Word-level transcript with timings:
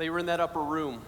they 0.00 0.08
were 0.08 0.18
in 0.18 0.26
that 0.26 0.40
upper 0.40 0.60
room. 0.60 1.02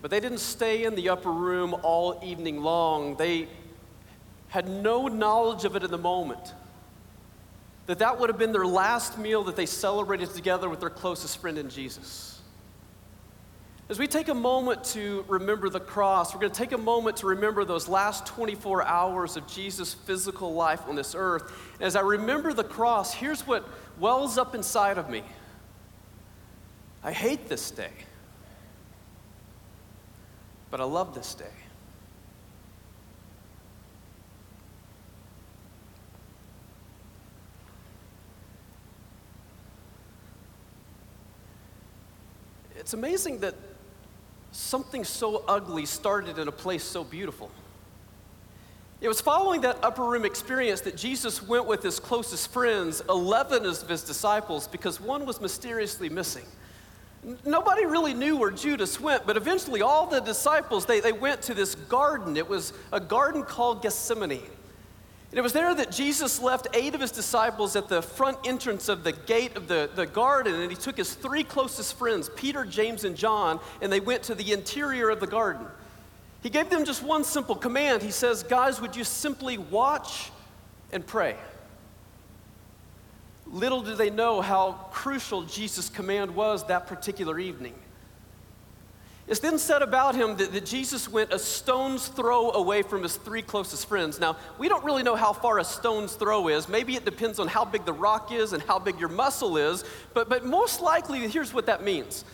But 0.00 0.10
they 0.10 0.20
didn't 0.20 0.38
stay 0.38 0.84
in 0.84 0.94
the 0.94 1.08
upper 1.08 1.32
room 1.32 1.74
all 1.82 2.20
evening 2.22 2.62
long. 2.62 3.16
They 3.16 3.48
had 4.48 4.68
no 4.68 5.08
knowledge 5.08 5.64
of 5.64 5.74
it 5.74 5.82
in 5.82 5.90
the 5.90 5.98
moment. 5.98 6.54
That 7.86 7.98
that 7.98 8.20
would 8.20 8.30
have 8.30 8.38
been 8.38 8.52
their 8.52 8.66
last 8.66 9.18
meal 9.18 9.42
that 9.44 9.56
they 9.56 9.66
celebrated 9.66 10.30
together 10.34 10.68
with 10.68 10.78
their 10.78 10.90
closest 10.90 11.38
friend 11.38 11.58
in 11.58 11.68
Jesus. 11.68 12.40
As 13.88 13.98
we 13.98 14.06
take 14.06 14.28
a 14.28 14.34
moment 14.34 14.84
to 14.84 15.24
remember 15.26 15.68
the 15.68 15.80
cross, 15.80 16.32
we're 16.32 16.40
going 16.40 16.52
to 16.52 16.58
take 16.58 16.72
a 16.72 16.78
moment 16.78 17.16
to 17.18 17.26
remember 17.26 17.64
those 17.64 17.88
last 17.88 18.24
24 18.26 18.84
hours 18.84 19.36
of 19.36 19.48
Jesus' 19.48 19.94
physical 19.94 20.54
life 20.54 20.82
on 20.88 20.94
this 20.94 21.16
earth. 21.16 21.52
And 21.74 21.82
as 21.82 21.96
I 21.96 22.02
remember 22.02 22.52
the 22.52 22.64
cross, 22.64 23.12
here's 23.12 23.46
what 23.46 23.68
wells 23.98 24.38
up 24.38 24.54
inside 24.54 24.96
of 24.96 25.10
me 25.10 25.24
I 27.04 27.12
hate 27.12 27.48
this 27.48 27.70
day, 27.70 27.90
but 30.70 30.80
I 30.80 30.84
love 30.84 31.14
this 31.14 31.34
day. 31.34 31.46
It's 42.76 42.94
amazing 42.94 43.38
that 43.40 43.54
something 44.52 45.04
so 45.04 45.44
ugly 45.48 45.86
started 45.86 46.38
in 46.38 46.46
a 46.46 46.52
place 46.52 46.84
so 46.84 47.02
beautiful. 47.02 47.50
It 49.00 49.08
was 49.08 49.20
following 49.20 49.62
that 49.62 49.78
upper 49.82 50.04
room 50.04 50.24
experience 50.24 50.82
that 50.82 50.96
Jesus 50.96 51.42
went 51.42 51.66
with 51.66 51.82
his 51.82 51.98
closest 51.98 52.52
friends, 52.52 53.02
11 53.08 53.66
of 53.66 53.88
his 53.88 54.02
disciples, 54.02 54.68
because 54.68 55.00
one 55.00 55.26
was 55.26 55.40
mysteriously 55.40 56.08
missing. 56.08 56.44
Nobody 57.44 57.86
really 57.86 58.14
knew 58.14 58.36
where 58.36 58.50
Judas 58.50 59.00
went, 59.00 59.26
but 59.26 59.36
eventually 59.36 59.80
all 59.80 60.06
the 60.06 60.20
disciples, 60.20 60.86
they, 60.86 60.98
they 60.98 61.12
went 61.12 61.42
to 61.42 61.54
this 61.54 61.76
garden. 61.76 62.36
It 62.36 62.48
was 62.48 62.72
a 62.92 62.98
garden 62.98 63.44
called 63.44 63.80
Gethsemane. 63.82 64.40
And 65.30 65.38
it 65.38 65.42
was 65.42 65.52
there 65.52 65.72
that 65.72 65.92
Jesus 65.92 66.42
left 66.42 66.66
eight 66.74 66.94
of 66.94 67.00
his 67.00 67.12
disciples 67.12 67.76
at 67.76 67.88
the 67.88 68.02
front 68.02 68.38
entrance 68.44 68.88
of 68.88 69.04
the 69.04 69.12
gate 69.12 69.56
of 69.56 69.68
the, 69.68 69.88
the 69.94 70.04
garden, 70.04 70.60
and 70.60 70.70
he 70.70 70.76
took 70.76 70.96
his 70.96 71.14
three 71.14 71.44
closest 71.44 71.96
friends, 71.96 72.28
Peter, 72.36 72.64
James, 72.64 73.04
and 73.04 73.16
John, 73.16 73.60
and 73.80 73.90
they 73.90 74.00
went 74.00 74.24
to 74.24 74.34
the 74.34 74.52
interior 74.52 75.08
of 75.08 75.20
the 75.20 75.26
garden. 75.26 75.66
He 76.42 76.50
gave 76.50 76.70
them 76.70 76.84
just 76.84 77.04
one 77.04 77.22
simple 77.22 77.54
command. 77.54 78.02
He 78.02 78.10
says, 78.10 78.42
Guys, 78.42 78.80
would 78.80 78.96
you 78.96 79.04
simply 79.04 79.58
watch 79.58 80.30
and 80.92 81.06
pray? 81.06 81.36
Little 83.52 83.82
do 83.82 83.94
they 83.94 84.08
know 84.08 84.40
how 84.40 84.72
crucial 84.90 85.42
Jesus' 85.42 85.90
command 85.90 86.34
was 86.34 86.64
that 86.64 86.86
particular 86.86 87.38
evening. 87.38 87.74
It's 89.28 89.40
then 89.40 89.58
said 89.58 89.82
about 89.82 90.16
him 90.16 90.36
that, 90.38 90.52
that, 90.52 90.66
Jesus 90.66 91.08
went 91.08 91.32
a 91.32 91.38
stone's 91.38 92.08
throw 92.08 92.50
away 92.50 92.82
from 92.82 93.02
his 93.02 93.16
three 93.16 93.42
closest 93.42 93.86
friends. 93.86 94.18
Now, 94.18 94.36
we 94.58 94.68
don't 94.68 94.84
really 94.84 95.02
know 95.02 95.14
how 95.14 95.32
far 95.32 95.58
a 95.58 95.64
stone's 95.64 96.14
throw 96.14 96.48
is. 96.48 96.68
Maybe 96.68 96.96
it 96.96 97.04
depends 97.04 97.38
on 97.38 97.46
how 97.46 97.64
big 97.64 97.84
the 97.84 97.92
rock 97.92 98.32
is 98.32 98.52
and 98.52 98.62
how 98.64 98.78
big 98.78 98.98
your 98.98 99.08
muscle 99.08 99.56
is. 99.56 99.84
But, 100.12 100.28
but 100.28 100.44
most 100.44 100.80
likely, 100.80 101.20
here's 101.28 101.54
what 101.54 101.66
that 101.66 101.84
means 101.84 102.24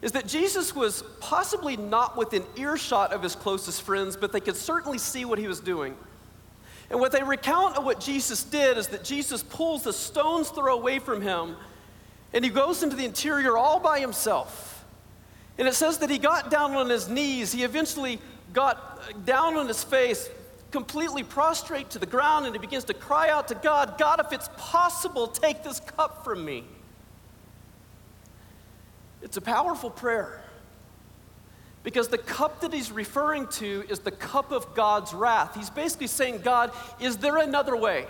is 0.00 0.12
that 0.12 0.28
Jesus 0.28 0.76
was 0.76 1.02
possibly 1.18 1.76
not 1.76 2.16
within 2.16 2.44
earshot 2.56 3.12
of 3.12 3.22
his 3.22 3.34
closest 3.34 3.82
friends, 3.82 4.16
but 4.16 4.30
they 4.30 4.38
could 4.38 4.54
certainly 4.54 4.98
see 4.98 5.24
what 5.24 5.40
he 5.40 5.48
was 5.48 5.58
doing. 5.58 5.96
And 6.90 7.00
what 7.00 7.12
they 7.12 7.22
recount 7.22 7.76
of 7.76 7.84
what 7.84 8.00
Jesus 8.00 8.42
did 8.44 8.78
is 8.78 8.88
that 8.88 9.04
Jesus 9.04 9.42
pulls 9.42 9.82
the 9.82 9.92
stone's 9.92 10.48
throw 10.48 10.74
away 10.74 10.98
from 10.98 11.20
him 11.20 11.56
and 12.32 12.44
he 12.44 12.50
goes 12.50 12.82
into 12.82 12.96
the 12.96 13.04
interior 13.04 13.56
all 13.56 13.80
by 13.80 14.00
himself. 14.00 14.84
And 15.58 15.66
it 15.66 15.74
says 15.74 15.98
that 15.98 16.10
he 16.10 16.18
got 16.18 16.50
down 16.50 16.74
on 16.74 16.88
his 16.88 17.08
knees. 17.08 17.52
He 17.52 17.64
eventually 17.64 18.20
got 18.52 19.24
down 19.24 19.56
on 19.56 19.66
his 19.66 19.82
face, 19.82 20.28
completely 20.70 21.22
prostrate 21.22 21.90
to 21.90 21.98
the 21.98 22.06
ground, 22.06 22.46
and 22.46 22.54
he 22.54 22.60
begins 22.60 22.84
to 22.84 22.94
cry 22.94 23.30
out 23.30 23.48
to 23.48 23.54
God 23.54 23.98
God, 23.98 24.20
if 24.20 24.32
it's 24.32 24.48
possible, 24.56 25.26
take 25.26 25.62
this 25.62 25.80
cup 25.80 26.22
from 26.24 26.44
me. 26.44 26.64
It's 29.22 29.36
a 29.36 29.42
powerful 29.42 29.90
prayer. 29.90 30.42
Because 31.82 32.08
the 32.08 32.18
cup 32.18 32.60
that 32.60 32.72
he's 32.72 32.90
referring 32.90 33.46
to 33.48 33.84
is 33.88 34.00
the 34.00 34.10
cup 34.10 34.52
of 34.52 34.74
God's 34.74 35.14
wrath. 35.14 35.54
He's 35.54 35.70
basically 35.70 36.08
saying, 36.08 36.40
God, 36.40 36.72
is 37.00 37.18
there 37.18 37.38
another 37.38 37.76
way? 37.76 38.06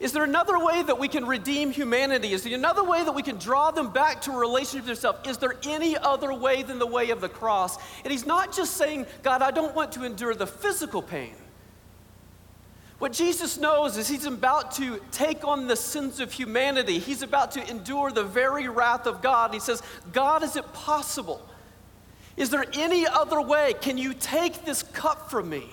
Is 0.00 0.12
there 0.12 0.22
another 0.22 0.58
way 0.64 0.82
that 0.84 0.98
we 0.98 1.08
can 1.08 1.26
redeem 1.26 1.72
humanity? 1.72 2.32
Is 2.32 2.44
there 2.44 2.54
another 2.54 2.84
way 2.84 3.02
that 3.02 3.12
we 3.12 3.22
can 3.22 3.36
draw 3.36 3.72
them 3.72 3.90
back 3.90 4.22
to 4.22 4.30
a 4.30 4.36
relationship 4.36 4.82
with 4.82 4.90
yourself? 4.90 5.26
Is 5.26 5.38
there 5.38 5.56
any 5.64 5.96
other 5.96 6.32
way 6.32 6.62
than 6.62 6.78
the 6.78 6.86
way 6.86 7.10
of 7.10 7.20
the 7.20 7.28
cross? 7.28 7.78
And 8.04 8.12
he's 8.12 8.26
not 8.26 8.54
just 8.54 8.76
saying, 8.76 9.06
God, 9.24 9.42
I 9.42 9.50
don't 9.50 9.74
want 9.74 9.92
to 9.92 10.04
endure 10.04 10.34
the 10.34 10.46
physical 10.46 11.02
pain. 11.02 11.34
What 13.00 13.12
Jesus 13.12 13.58
knows 13.58 13.96
is 13.96 14.08
he's 14.08 14.24
about 14.24 14.72
to 14.72 15.00
take 15.10 15.44
on 15.44 15.66
the 15.66 15.76
sins 15.76 16.20
of 16.20 16.32
humanity. 16.32 17.00
He's 17.00 17.22
about 17.22 17.52
to 17.52 17.68
endure 17.68 18.10
the 18.10 18.24
very 18.24 18.68
wrath 18.68 19.06
of 19.06 19.20
God. 19.20 19.52
He 19.52 19.60
says, 19.60 19.82
God, 20.12 20.44
is 20.44 20.54
it 20.56 20.72
possible? 20.72 21.42
Is 22.38 22.50
there 22.50 22.64
any 22.74 23.04
other 23.04 23.40
way? 23.40 23.74
Can 23.80 23.98
you 23.98 24.14
take 24.14 24.64
this 24.64 24.84
cup 24.84 25.28
from 25.28 25.50
me? 25.50 25.66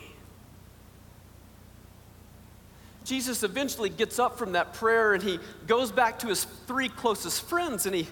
Jesus 3.03 3.43
eventually 3.43 3.89
gets 3.89 4.17
up 4.17 4.35
from 4.35 4.53
that 4.53 4.73
prayer 4.73 5.13
and 5.13 5.21
he 5.21 5.39
goes 5.67 5.91
back 5.91 6.17
to 6.19 6.27
his 6.27 6.45
three 6.65 6.89
closest 6.89 7.43
friends 7.43 7.85
and 7.85 7.93
he, 7.93 8.07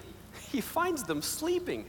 he 0.52 0.60
finds 0.60 1.02
them 1.02 1.20
sleeping. 1.20 1.84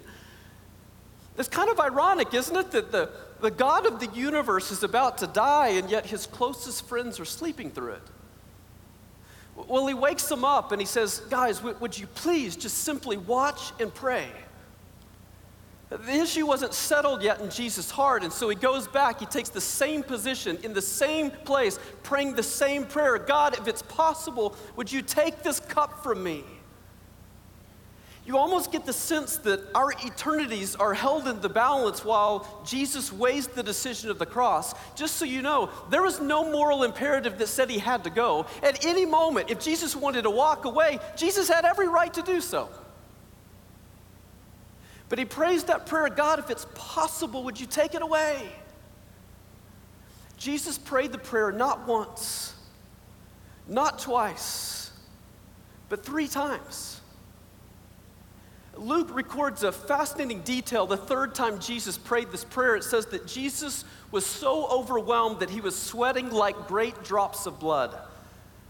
It's 1.38 1.48
kind 1.48 1.70
of 1.70 1.80
ironic, 1.80 2.34
isn't 2.34 2.56
it, 2.56 2.72
that 2.72 2.92
the, 2.92 3.12
the 3.42 3.52
God 3.52 3.86
of 3.86 4.00
the 4.00 4.08
universe 4.08 4.72
is 4.72 4.82
about 4.82 5.20
to 5.20 5.28
die 5.28 5.68
and 5.68 5.88
yet 5.92 6.08
his 6.08 6.26
closest 6.26 6.88
friends 6.88 7.20
are 7.20 7.26
sleeping 7.26 7.70
through 7.70 7.94
it? 7.94 8.02
Well, 9.68 9.86
he 9.86 9.94
wakes 9.94 10.28
them 10.28 10.44
up 10.44 10.72
and 10.72 10.82
he 10.82 10.88
says, 10.88 11.20
Guys, 11.30 11.62
would 11.62 11.96
you 11.96 12.08
please 12.08 12.56
just 12.56 12.80
simply 12.80 13.18
watch 13.18 13.72
and 13.80 13.94
pray? 13.94 14.28
The 15.90 16.14
issue 16.14 16.48
wasn't 16.48 16.74
settled 16.74 17.22
yet 17.22 17.42
in 17.42 17.50
Jesus' 17.52 17.92
heart, 17.92 18.24
and 18.24 18.34
so 18.34 18.50
he 18.50 18.56
goes 18.56 18.88
back. 18.88 19.20
He 19.20 19.26
takes 19.28 19.50
the 19.50 19.62
same 19.62 20.02
position 20.02 20.58
in 20.64 20.74
the 20.74 20.82
same 20.82 21.30
place, 21.30 21.80
praying 22.02 22.34
the 22.34 22.44
same 22.44 22.86
prayer 22.86 23.18
God, 23.20 23.58
if 23.58 23.68
it's 23.68 23.84
possible, 23.84 24.56
would 24.76 24.92
you 24.92 25.02
take 25.02 25.44
this 25.44 25.60
cup 25.60 26.02
from 26.02 26.24
me? 26.24 26.44
You 28.26 28.40
almost 28.40 28.72
get 28.72 28.88
the 28.88 28.94
sense 28.94 29.38
that 29.38 29.62
our 29.76 29.92
eternities 30.04 30.76
are 30.76 30.96
held 30.96 31.28
in 31.28 31.42
the 31.42 31.50
balance 31.50 32.04
while 32.04 32.64
Jesus 32.66 33.14
weighs 33.14 33.46
the 33.46 33.62
decision 33.62 34.10
of 34.10 34.18
the 34.18 34.26
cross. 34.26 34.74
Just 34.96 35.18
so 35.18 35.26
you 35.26 35.44
know, 35.44 35.70
there 35.92 36.02
was 36.02 36.20
no 36.20 36.52
moral 36.52 36.82
imperative 36.82 37.38
that 37.38 37.48
said 37.48 37.70
he 37.70 37.78
had 37.78 38.04
to 38.04 38.10
go. 38.10 38.48
At 38.64 38.84
any 38.84 39.06
moment, 39.06 39.52
if 39.52 39.60
Jesus 39.60 39.96
wanted 39.96 40.24
to 40.24 40.32
walk 40.32 40.66
away, 40.66 40.98
Jesus 41.16 41.48
had 41.48 41.66
every 41.66 41.88
right 41.88 42.12
to 42.16 42.24
do 42.24 42.42
so. 42.42 42.68
But 45.10 45.20
he 45.20 45.26
prays 45.26 45.66
that 45.66 45.86
prayer 45.86 46.10
God, 46.10 46.40
if 46.40 46.50
it's 46.50 46.66
possible, 46.74 47.44
would 47.44 47.60
you 47.60 47.68
take 47.68 47.94
it 47.94 48.02
away? 48.02 48.50
Jesus 50.38 50.78
prayed 50.78 51.12
the 51.12 51.18
prayer 51.18 51.52
not 51.52 51.88
once, 51.88 52.54
not 53.68 54.00
twice, 54.00 54.92
but 55.90 56.04
three 56.04 56.28
times. 56.28 57.02
Luke 58.78 59.16
records 59.16 59.64
a 59.64 59.72
fascinating 59.72 60.42
detail. 60.42 60.86
The 60.86 60.98
third 60.98 61.34
time 61.34 61.60
Jesus 61.60 61.98
prayed 61.98 62.32
this 62.32 62.44
prayer, 62.44 62.76
it 62.76 62.84
says 62.84 63.06
that 63.08 63.26
Jesus 63.26 63.86
was 64.12 64.26
so 64.26 64.68
overwhelmed 64.68 65.40
that 65.40 65.50
he 65.50 65.62
was 65.62 65.80
sweating 65.80 66.30
like 66.30 66.68
great 66.68 67.04
drops 67.04 67.46
of 67.46 67.60
blood. 67.60 67.98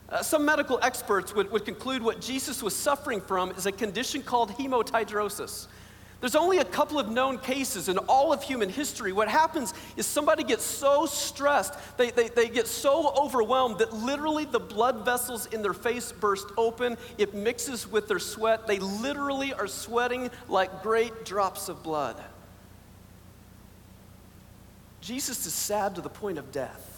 Uh, 0.07 0.21
some 0.21 0.45
medical 0.45 0.79
experts 0.83 1.33
would, 1.33 1.51
would 1.51 1.65
conclude 1.65 2.03
what 2.03 2.21
Jesus 2.21 2.61
was 2.61 2.75
suffering 2.75 3.19
from 3.19 3.49
is 3.51 3.65
a 3.65 3.71
condition 3.71 4.21
called 4.21 4.51
hematidrosis. 4.51 5.67
There's 6.25 6.35
only 6.35 6.57
a 6.57 6.65
couple 6.65 6.97
of 6.97 7.07
known 7.07 7.37
cases 7.37 7.87
in 7.87 7.99
all 7.99 8.33
of 8.33 8.41
human 8.41 8.67
history. 8.67 9.13
What 9.13 9.27
happens 9.27 9.75
is 9.95 10.07
somebody 10.07 10.43
gets 10.43 10.63
so 10.63 11.05
stressed, 11.05 11.75
they, 11.97 12.09
they, 12.09 12.29
they 12.29 12.49
get 12.49 12.65
so 12.65 13.13
overwhelmed 13.13 13.77
that 13.77 13.93
literally 13.93 14.45
the 14.45 14.59
blood 14.59 15.05
vessels 15.05 15.45
in 15.45 15.61
their 15.61 15.75
face 15.75 16.11
burst 16.11 16.47
open. 16.57 16.97
It 17.19 17.35
mixes 17.35 17.87
with 17.87 18.07
their 18.07 18.17
sweat. 18.17 18.65
They 18.65 18.79
literally 18.79 19.53
are 19.53 19.67
sweating 19.67 20.31
like 20.47 20.81
great 20.81 21.25
drops 21.25 21.69
of 21.69 21.83
blood. 21.83 22.19
Jesus 25.01 25.45
is 25.45 25.53
sad 25.53 25.93
to 25.93 26.01
the 26.01 26.09
point 26.09 26.39
of 26.39 26.51
death. 26.51 26.94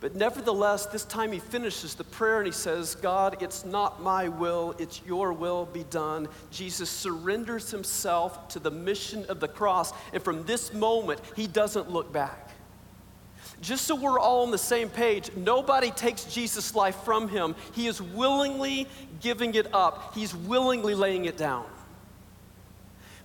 But 0.00 0.14
nevertheless, 0.14 0.86
this 0.86 1.04
time 1.04 1.32
he 1.32 1.40
finishes 1.40 1.96
the 1.96 2.04
prayer 2.04 2.38
and 2.38 2.46
he 2.46 2.52
says, 2.52 2.94
God, 2.94 3.42
it's 3.42 3.64
not 3.64 4.00
my 4.00 4.28
will, 4.28 4.76
it's 4.78 5.00
your 5.04 5.32
will 5.32 5.66
be 5.66 5.82
done. 5.84 6.28
Jesus 6.52 6.88
surrenders 6.88 7.72
himself 7.72 8.48
to 8.50 8.60
the 8.60 8.70
mission 8.70 9.24
of 9.28 9.40
the 9.40 9.48
cross. 9.48 9.92
And 10.12 10.22
from 10.22 10.44
this 10.44 10.72
moment, 10.72 11.20
he 11.34 11.48
doesn't 11.48 11.90
look 11.90 12.12
back. 12.12 12.50
Just 13.60 13.86
so 13.86 13.96
we're 13.96 14.20
all 14.20 14.44
on 14.44 14.52
the 14.52 14.58
same 14.58 14.88
page, 14.88 15.30
nobody 15.34 15.90
takes 15.90 16.24
Jesus' 16.24 16.76
life 16.76 16.94
from 17.04 17.28
him. 17.28 17.56
He 17.74 17.88
is 17.88 18.00
willingly 18.00 18.86
giving 19.20 19.56
it 19.56 19.74
up, 19.74 20.14
he's 20.14 20.32
willingly 20.32 20.94
laying 20.94 21.24
it 21.24 21.36
down. 21.36 21.66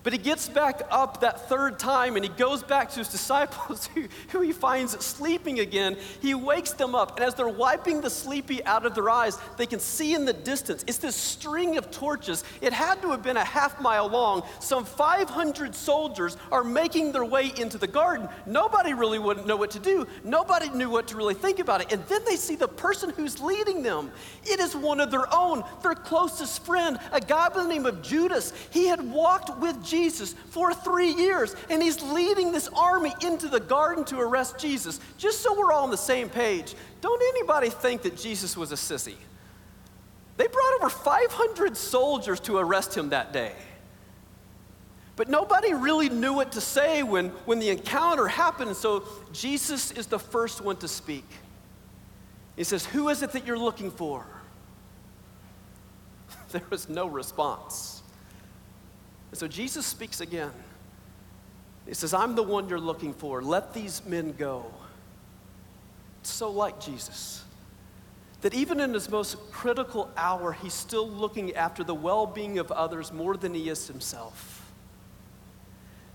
But 0.03 0.11
he 0.11 0.19
gets 0.19 0.49
back 0.49 0.81
up 0.91 1.21
that 1.21 1.47
third 1.47 1.79
time 1.79 2.17
and 2.17 2.25
he 2.25 2.29
goes 2.29 2.61
back 2.61 2.91
to 2.91 2.99
his 2.99 3.07
disciples 3.23 3.87
who, 3.87 4.03
who, 4.29 4.41
he 4.41 4.51
finds 4.51 4.91
sleeping 5.03 5.59
again. 5.59 5.97
He 6.21 6.35
wakes 6.35 6.73
them 6.73 6.93
up, 6.93 7.15
and 7.15 7.25
as 7.25 7.35
they're 7.35 7.47
wiping 7.47 8.01
the 8.01 8.09
sleepy 8.09 8.63
out 8.65 8.85
of 8.85 8.93
their 8.95 9.09
eyes, 9.09 9.37
they 9.57 9.65
can 9.65 9.79
see 9.79 10.13
in 10.13 10.25
the 10.25 10.33
distance. 10.33 10.83
It's 10.87 10.97
this 10.97 11.15
string 11.15 11.77
of 11.77 11.89
torches. 11.89 12.43
It 12.59 12.73
had 12.73 13.01
to 13.01 13.11
have 13.11 13.23
been 13.23 13.37
a 13.37 13.43
half 13.43 13.79
mile 13.79 14.09
long. 14.09 14.43
Some 14.59 14.83
500 14.83 15.73
soldiers 15.73 16.35
are 16.51 16.63
making 16.63 17.13
their 17.13 17.23
way 17.23 17.53
into 17.57 17.77
the 17.77 17.87
garden. 17.87 18.27
Nobody 18.45 18.93
really 18.93 19.19
wouldn't 19.19 19.47
know 19.47 19.55
what 19.55 19.71
to 19.71 19.79
do, 19.79 20.05
nobody 20.23 20.69
knew 20.69 20.89
what 20.89 21.07
to 21.07 21.17
really 21.17 21.33
think 21.33 21.59
about 21.59 21.81
it. 21.81 21.93
And 21.93 22.05
then 22.07 22.21
they 22.25 22.35
see 22.35 22.55
the 22.55 22.67
person 22.67 23.09
who's 23.11 23.39
leading 23.39 23.83
them. 23.83 24.11
It 24.43 24.59
is 24.59 24.75
one 24.75 24.99
of 24.99 25.11
their 25.11 25.33
own, 25.33 25.63
their 25.81 25.95
closest 25.95 26.65
friend, 26.65 26.99
a 27.13 27.21
guy 27.21 27.47
by 27.49 27.63
the 27.63 27.69
name 27.69 27.85
of 27.85 28.01
Judas. 28.01 28.51
He 28.71 28.87
had 28.87 29.01
walked 29.01 29.57
with 29.59 29.81
Jesus 29.83 29.92
Jesus 29.93 30.33
for 30.49 30.73
three 30.73 31.11
years, 31.11 31.55
and 31.69 31.83
he's 31.83 32.01
leading 32.01 32.51
this 32.51 32.67
army 32.75 33.13
into 33.21 33.47
the 33.47 33.59
garden 33.59 34.03
to 34.05 34.19
arrest 34.19 34.57
Jesus. 34.57 34.99
Just 35.19 35.41
so 35.41 35.55
we're 35.55 35.71
all 35.71 35.83
on 35.83 35.91
the 35.91 35.97
same 35.97 36.29
page, 36.29 36.73
don't 36.99 37.21
anybody 37.21 37.69
think 37.69 38.01
that 38.01 38.17
Jesus 38.17 38.57
was 38.57 38.71
a 38.71 38.75
sissy? 38.75 39.13
They 40.37 40.47
brought 40.47 40.73
over 40.79 40.89
500 40.89 41.77
soldiers 41.77 42.39
to 42.41 42.57
arrest 42.57 42.97
him 42.97 43.09
that 43.09 43.33
day. 43.33 43.53
But 45.15 45.29
nobody 45.29 45.75
really 45.75 46.09
knew 46.09 46.33
what 46.33 46.53
to 46.53 46.61
say 46.61 47.03
when, 47.03 47.29
when 47.45 47.59
the 47.59 47.69
encounter 47.69 48.27
happened, 48.27 48.75
so 48.75 49.03
Jesus 49.31 49.91
is 49.91 50.07
the 50.07 50.17
first 50.17 50.59
one 50.59 50.77
to 50.77 50.87
speak. 50.87 51.29
He 52.55 52.63
says, 52.63 52.83
Who 52.87 53.09
is 53.09 53.21
it 53.21 53.31
that 53.33 53.45
you're 53.45 53.59
looking 53.59 53.91
for? 53.91 54.25
There 56.51 56.61
was 56.69 56.87
no 56.87 57.07
response. 57.07 58.02
And 59.33 59.37
so 59.39 59.47
Jesus 59.47 59.87
speaks 59.87 60.21
again. 60.21 60.51
He 61.87 61.95
says, 61.95 62.13
I'm 62.13 62.35
the 62.35 62.43
one 62.43 62.69
you're 62.69 62.79
looking 62.79 63.15
for. 63.15 63.41
Let 63.41 63.73
these 63.73 64.05
men 64.05 64.35
go. 64.37 64.67
It's 66.21 66.31
so 66.31 66.51
like 66.51 66.79
Jesus 66.79 67.43
that 68.41 68.53
even 68.53 68.79
in 68.79 68.93
his 68.93 69.09
most 69.09 69.37
critical 69.51 70.11
hour, 70.15 70.51
he's 70.51 70.75
still 70.75 71.09
looking 71.09 71.55
after 71.55 71.83
the 71.83 71.95
well 71.95 72.27
being 72.27 72.59
of 72.59 72.71
others 72.71 73.11
more 73.11 73.35
than 73.35 73.55
he 73.55 73.69
is 73.69 73.87
himself. 73.87 74.71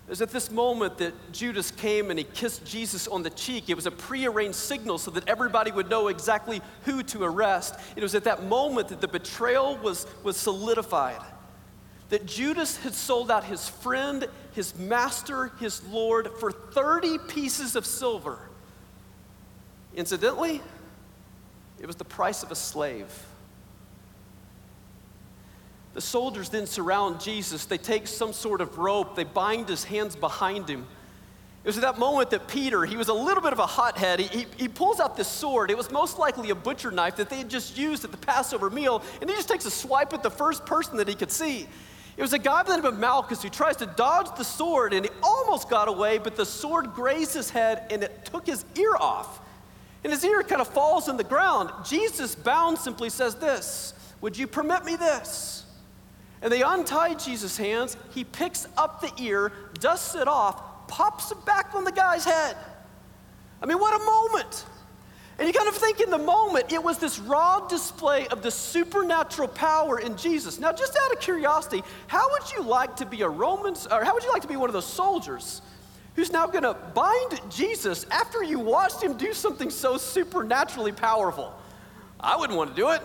It 0.06 0.10
was 0.10 0.22
at 0.22 0.30
this 0.30 0.48
moment 0.52 0.98
that 0.98 1.12
Judas 1.32 1.72
came 1.72 2.10
and 2.10 2.20
he 2.20 2.24
kissed 2.24 2.64
Jesus 2.64 3.08
on 3.08 3.24
the 3.24 3.30
cheek. 3.30 3.68
It 3.68 3.74
was 3.74 3.86
a 3.86 3.90
prearranged 3.90 4.54
signal 4.54 4.96
so 4.98 5.10
that 5.10 5.28
everybody 5.28 5.72
would 5.72 5.90
know 5.90 6.06
exactly 6.06 6.62
who 6.84 7.02
to 7.02 7.24
arrest. 7.24 7.74
It 7.96 8.02
was 8.04 8.14
at 8.14 8.22
that 8.24 8.44
moment 8.44 8.86
that 8.90 9.00
the 9.00 9.08
betrayal 9.08 9.76
was, 9.78 10.06
was 10.22 10.36
solidified 10.36 11.20
that 12.10 12.26
Judas 12.26 12.78
had 12.78 12.94
sold 12.94 13.30
out 13.30 13.44
his 13.44 13.68
friend, 13.68 14.28
his 14.52 14.76
master, 14.78 15.52
his 15.60 15.84
Lord 15.86 16.30
for 16.40 16.50
30 16.50 17.18
pieces 17.28 17.76
of 17.76 17.84
silver. 17.84 18.38
Incidentally, 19.94 20.60
it 21.80 21.86
was 21.86 21.96
the 21.96 22.04
price 22.04 22.42
of 22.42 22.50
a 22.50 22.54
slave. 22.54 23.06
The 25.94 26.00
soldiers 26.00 26.48
then 26.48 26.66
surround 26.66 27.20
Jesus. 27.20 27.64
They 27.64 27.78
take 27.78 28.06
some 28.06 28.32
sort 28.32 28.60
of 28.60 28.78
rope, 28.78 29.16
they 29.16 29.24
bind 29.24 29.68
his 29.68 29.84
hands 29.84 30.16
behind 30.16 30.68
him. 30.68 30.86
It 31.64 31.66
was 31.66 31.76
at 31.76 31.82
that 31.82 31.98
moment 31.98 32.30
that 32.30 32.46
Peter, 32.46 32.84
he 32.86 32.96
was 32.96 33.08
a 33.08 33.12
little 33.12 33.42
bit 33.42 33.52
of 33.52 33.58
a 33.58 33.66
hothead. 33.66 34.20
He, 34.20 34.38
he, 34.38 34.46
he, 34.56 34.68
pulls 34.68 35.00
out 35.00 35.16
this 35.16 35.28
sword. 35.28 35.70
It 35.70 35.76
was 35.76 35.90
most 35.90 36.18
likely 36.18 36.50
a 36.50 36.54
butcher 36.54 36.90
knife 36.90 37.16
that 37.16 37.28
they 37.28 37.38
had 37.38 37.50
just 37.50 37.76
used 37.76 38.04
at 38.04 38.12
the 38.12 38.16
Passover 38.16 38.70
meal, 38.70 39.02
and 39.20 39.28
he 39.28 39.36
just 39.36 39.48
takes 39.48 39.66
a 39.66 39.70
swipe 39.70 40.14
at 40.14 40.22
the 40.22 40.30
first 40.30 40.64
person 40.64 40.96
that 40.96 41.08
he 41.08 41.14
could 41.14 41.32
see. 41.32 41.66
It 42.18 42.22
was 42.22 42.32
a 42.32 42.38
guy 42.38 42.64
by 42.64 42.70
the 42.70 42.76
name 42.78 42.84
of 42.84 42.98
Malchus 42.98 43.42
who 43.42 43.48
tries 43.48 43.76
to 43.76 43.86
dodge 43.86 44.36
the 44.36 44.42
sword 44.42 44.92
and 44.92 45.04
he 45.04 45.10
almost 45.22 45.70
got 45.70 45.86
away, 45.86 46.18
but 46.18 46.34
the 46.34 46.44
sword 46.44 46.92
grazed 46.92 47.32
his 47.32 47.48
head 47.48 47.86
and 47.92 48.02
it 48.02 48.24
took 48.24 48.44
his 48.44 48.64
ear 48.76 48.96
off. 48.98 49.40
And 50.02 50.12
his 50.12 50.24
ear 50.24 50.42
kind 50.42 50.60
of 50.60 50.66
falls 50.66 51.08
in 51.08 51.16
the 51.16 51.22
ground. 51.22 51.70
Jesus, 51.84 52.34
bound, 52.34 52.76
simply 52.76 53.08
says 53.08 53.36
this 53.36 53.94
Would 54.20 54.36
you 54.36 54.48
permit 54.48 54.84
me 54.84 54.96
this? 54.96 55.64
And 56.42 56.52
they 56.52 56.62
untie 56.62 57.14
Jesus' 57.14 57.56
hands. 57.56 57.96
He 58.10 58.24
picks 58.24 58.66
up 58.76 59.00
the 59.00 59.12
ear, 59.22 59.52
dusts 59.78 60.16
it 60.16 60.26
off, 60.26 60.88
pops 60.88 61.30
it 61.30 61.44
back 61.44 61.72
on 61.76 61.84
the 61.84 61.92
guy's 61.92 62.24
head. 62.24 62.56
I 63.62 63.66
mean, 63.66 63.78
what 63.78 63.94
a 63.94 64.04
moment! 64.04 64.64
And 65.38 65.46
you 65.46 65.52
kind 65.52 65.68
of 65.68 65.76
think 65.76 66.00
in 66.00 66.10
the 66.10 66.18
moment, 66.18 66.72
it 66.72 66.82
was 66.82 66.98
this 66.98 67.20
raw 67.20 67.60
display 67.60 68.26
of 68.28 68.42
the 68.42 68.50
supernatural 68.50 69.46
power 69.46 70.00
in 70.00 70.16
Jesus. 70.16 70.58
Now, 70.58 70.72
just 70.72 70.98
out 71.00 71.12
of 71.12 71.20
curiosity, 71.20 71.84
how 72.08 72.28
would 72.32 72.50
you 72.52 72.62
like 72.62 72.96
to 72.96 73.06
be 73.06 73.22
a 73.22 73.28
Roman, 73.28 73.74
or 73.90 74.04
how 74.04 74.14
would 74.14 74.24
you 74.24 74.32
like 74.32 74.42
to 74.42 74.48
be 74.48 74.56
one 74.56 74.68
of 74.68 74.72
those 74.72 74.86
soldiers 74.86 75.62
who's 76.16 76.32
now 76.32 76.48
going 76.48 76.64
to 76.64 76.74
bind 76.92 77.40
Jesus 77.50 78.04
after 78.10 78.42
you 78.42 78.58
watched 78.58 79.00
him 79.00 79.16
do 79.16 79.32
something 79.32 79.70
so 79.70 79.96
supernaturally 79.96 80.90
powerful? 80.90 81.54
I 82.18 82.36
wouldn't 82.36 82.58
want 82.58 82.70
to 82.70 82.76
do 82.76 82.90
it. 82.90 83.02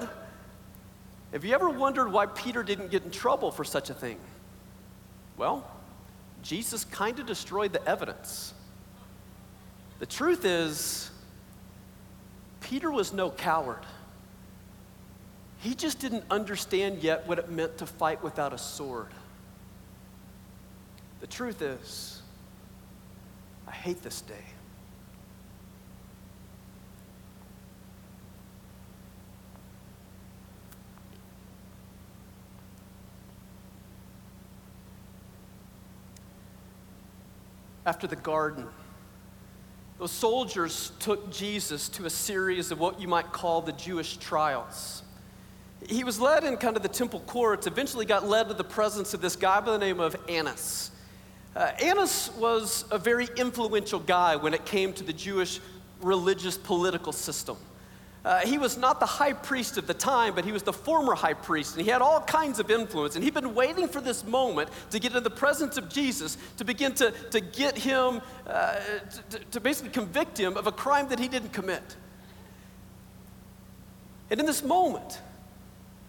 Have 1.33 1.45
you 1.45 1.53
ever 1.53 1.69
wondered 1.69 2.11
why 2.11 2.25
Peter 2.25 2.63
didn't 2.63 2.89
get 2.89 3.03
in 3.03 3.11
trouble 3.11 3.51
for 3.51 3.63
such 3.63 3.91
a 3.91 3.93
thing? 3.93 4.17
Well, 5.37 5.69
Jesus 6.41 6.83
kind 6.83 7.19
of 7.19 7.27
destroyed 7.27 7.73
the 7.73 7.87
evidence. 7.87 8.55
The 9.99 10.07
truth 10.07 10.45
is, 10.45 11.11
Peter 12.63 12.91
was 12.91 13.13
no 13.13 13.29
coward. 13.29 13.85
He 15.59 15.75
just 15.75 15.99
didn't 15.99 16.23
understand 16.31 17.03
yet 17.03 17.27
what 17.27 17.39
it 17.39 17.49
meant 17.49 17.77
to 17.77 17.85
fight 17.85 18.23
without 18.23 18.51
a 18.51 18.57
sword. 18.57 19.07
The 21.21 21.27
truth 21.27 21.61
is, 21.61 22.21
I 23.67 23.71
hate 23.71 24.01
this 24.01 24.21
day. 24.21 24.33
After 37.85 38.07
the 38.07 38.15
garden, 38.15 38.67
those 39.99 40.11
soldiers 40.11 40.91
took 40.99 41.31
Jesus 41.31 41.87
to 41.89 42.05
a 42.05 42.09
series 42.09 42.71
of 42.71 42.79
what 42.79 42.99
you 42.99 43.07
might 43.07 43.31
call 43.31 43.61
the 43.61 43.71
Jewish 43.73 44.17
trials. 44.17 45.03
He 45.87 46.03
was 46.03 46.19
led 46.19 46.43
in 46.43 46.57
kind 46.57 46.75
of 46.75 46.83
the 46.83 46.89
temple 46.89 47.21
courts, 47.21 47.67
eventually 47.67 48.05
got 48.05 48.27
led 48.27 48.47
to 48.47 48.53
the 48.53 48.63
presence 48.63 49.13
of 49.13 49.21
this 49.21 49.35
guy 49.35 49.59
by 49.59 49.71
the 49.71 49.77
name 49.77 49.99
of 49.99 50.15
Annas. 50.27 50.91
Uh, 51.55 51.71
Annas 51.81 52.31
was 52.37 52.85
a 52.89 52.97
very 52.97 53.27
influential 53.37 53.99
guy 53.99 54.35
when 54.35 54.53
it 54.53 54.65
came 54.65 54.93
to 54.93 55.03
the 55.03 55.13
Jewish 55.13 55.59
religious 56.01 56.57
political 56.57 57.11
system. 57.11 57.57
Uh, 58.25 58.39
he 58.39 58.57
was 58.57 58.77
not 58.77 59.01
the 59.01 59.05
high 59.05 59.33
priest 59.33 59.77
of 59.77 59.85
the 59.85 59.93
time, 59.93 60.33
but 60.33 60.45
he 60.45 60.53
was 60.53 60.63
the 60.63 60.71
former 60.71 61.13
high 61.13 61.33
priest, 61.33 61.75
and 61.75 61.83
he 61.83 61.91
had 61.91 62.01
all 62.01 62.21
kinds 62.21 62.57
of 62.57 62.71
influence. 62.71 63.15
And 63.15 63.23
he'd 63.23 63.33
been 63.33 63.53
waiting 63.53 63.87
for 63.87 63.99
this 63.99 64.23
moment 64.23 64.69
to 64.91 64.99
get 64.99 65.13
in 65.13 65.23
the 65.23 65.29
presence 65.29 65.75
of 65.75 65.89
Jesus 65.89 66.37
to 66.57 66.63
begin 66.63 66.93
to, 66.95 67.11
to 67.31 67.41
get 67.41 67.77
him, 67.77 68.21
uh, 68.47 68.79
to, 69.29 69.39
to 69.51 69.59
basically 69.59 69.91
convict 69.91 70.37
him 70.37 70.55
of 70.55 70.67
a 70.67 70.71
crime 70.71 71.09
that 71.09 71.19
he 71.19 71.27
didn't 71.27 71.51
commit. 71.51 71.83
And 74.29 74.39
in 74.39 74.45
this 74.45 74.63
moment, 74.63 75.19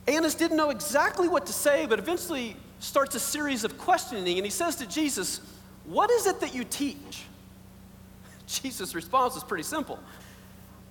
Annas 0.06 0.36
didn't 0.36 0.56
know 0.56 0.70
exactly 0.70 1.26
what 1.26 1.46
to 1.46 1.52
say, 1.52 1.84
but 1.86 1.98
eventually 1.98 2.56
starts 2.78 3.16
a 3.16 3.20
series 3.20 3.64
of 3.64 3.76
questioning, 3.76 4.36
and 4.36 4.46
he 4.46 4.50
says 4.50 4.76
to 4.76 4.86
Jesus, 4.86 5.40
What 5.84 6.10
is 6.12 6.26
it 6.26 6.38
that 6.40 6.54
you 6.54 6.62
teach? 6.62 7.24
Jesus' 8.46 8.94
response 8.94 9.34
is 9.34 9.42
pretty 9.42 9.64
simple. 9.64 9.98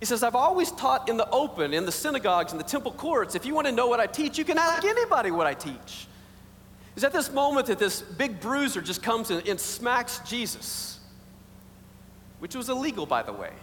He 0.03 0.05
says, 0.05 0.22
I've 0.22 0.36
always 0.36 0.69
taught 0.69 1.07
in 1.07 1.15
the 1.15 1.29
open, 1.29 1.74
in 1.74 1.86
the 1.86 1.91
synagogues, 1.93 2.51
in 2.51 2.57
the 2.57 2.63
temple 2.65 2.91
courts. 2.91 3.36
If 3.36 3.45
you 3.45 3.55
want 3.55 3.67
to 3.67 3.72
know 3.72 3.88
what 3.88 4.01
I 4.01 4.05
teach, 4.05 4.38
you 4.38 4.43
can 4.43 4.57
ask 4.57 4.83
anybody 4.83 5.31
what 5.31 5.48
I 5.48 5.53
teach. 5.53 6.07
Is 6.98 7.05
at 7.05 7.13
this 7.13 7.31
moment 7.31 7.67
that 7.67 7.79
this 7.79 8.01
big 8.01 8.41
bruiser 8.41 8.81
just 8.81 9.01
comes 9.01 9.31
and, 9.31 9.48
and 9.48 9.57
smacks 9.57 10.19
Jesus, 10.27 11.00
which 12.39 12.53
was 12.53 12.67
illegal, 12.67 13.05
by 13.05 13.24
the 13.24 13.31
way. 13.31 13.53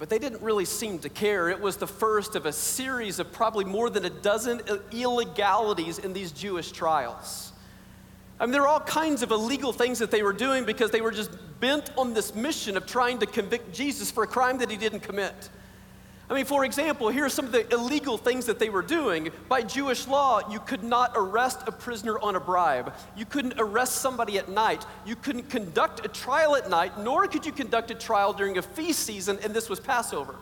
But 0.00 0.08
they 0.08 0.18
didn't 0.18 0.42
really 0.42 0.64
seem 0.64 0.98
to 0.98 1.08
care. 1.08 1.48
It 1.50 1.60
was 1.60 1.76
the 1.76 1.86
first 1.86 2.34
of 2.34 2.44
a 2.44 2.52
series 2.52 3.20
of 3.20 3.30
probably 3.30 3.64
more 3.64 3.90
than 3.90 4.04
a 4.04 4.10
dozen 4.10 4.60
illegalities 4.90 6.00
in 6.00 6.12
these 6.12 6.32
Jewish 6.32 6.72
trials. 6.72 7.52
I 8.40 8.46
mean, 8.46 8.52
there 8.52 8.62
are 8.62 8.68
all 8.68 8.80
kinds 8.80 9.22
of 9.22 9.30
illegal 9.30 9.72
things 9.72 9.98
that 10.00 10.10
they 10.10 10.22
were 10.22 10.32
doing 10.32 10.64
because 10.64 10.90
they 10.90 11.00
were 11.00 11.12
just 11.12 11.30
bent 11.60 11.90
on 11.96 12.14
this 12.14 12.34
mission 12.34 12.76
of 12.76 12.84
trying 12.84 13.18
to 13.18 13.26
convict 13.26 13.72
Jesus 13.72 14.10
for 14.10 14.24
a 14.24 14.26
crime 14.26 14.58
that 14.58 14.70
he 14.70 14.76
didn't 14.76 15.00
commit. 15.00 15.50
I 16.28 16.32
mean, 16.32 16.46
for 16.46 16.64
example, 16.64 17.10
here 17.10 17.26
are 17.26 17.30
some 17.30 17.44
of 17.44 17.52
the 17.52 17.70
illegal 17.72 18.16
things 18.16 18.46
that 18.46 18.58
they 18.58 18.70
were 18.70 18.82
doing. 18.82 19.30
By 19.48 19.62
Jewish 19.62 20.08
law, 20.08 20.40
you 20.50 20.58
could 20.58 20.82
not 20.82 21.12
arrest 21.14 21.60
a 21.66 21.72
prisoner 21.72 22.18
on 22.18 22.34
a 22.34 22.40
bribe. 22.40 22.94
You 23.14 23.26
couldn't 23.26 23.54
arrest 23.58 23.96
somebody 23.96 24.38
at 24.38 24.48
night. 24.48 24.86
You 25.04 25.16
couldn't 25.16 25.50
conduct 25.50 26.04
a 26.04 26.08
trial 26.08 26.56
at 26.56 26.70
night, 26.70 26.98
nor 26.98 27.26
could 27.26 27.44
you 27.44 27.52
conduct 27.52 27.90
a 27.90 27.94
trial 27.94 28.32
during 28.32 28.56
a 28.56 28.62
feast 28.62 29.00
season, 29.00 29.38
and 29.42 29.52
this 29.52 29.68
was 29.68 29.80
Passover. 29.80 30.36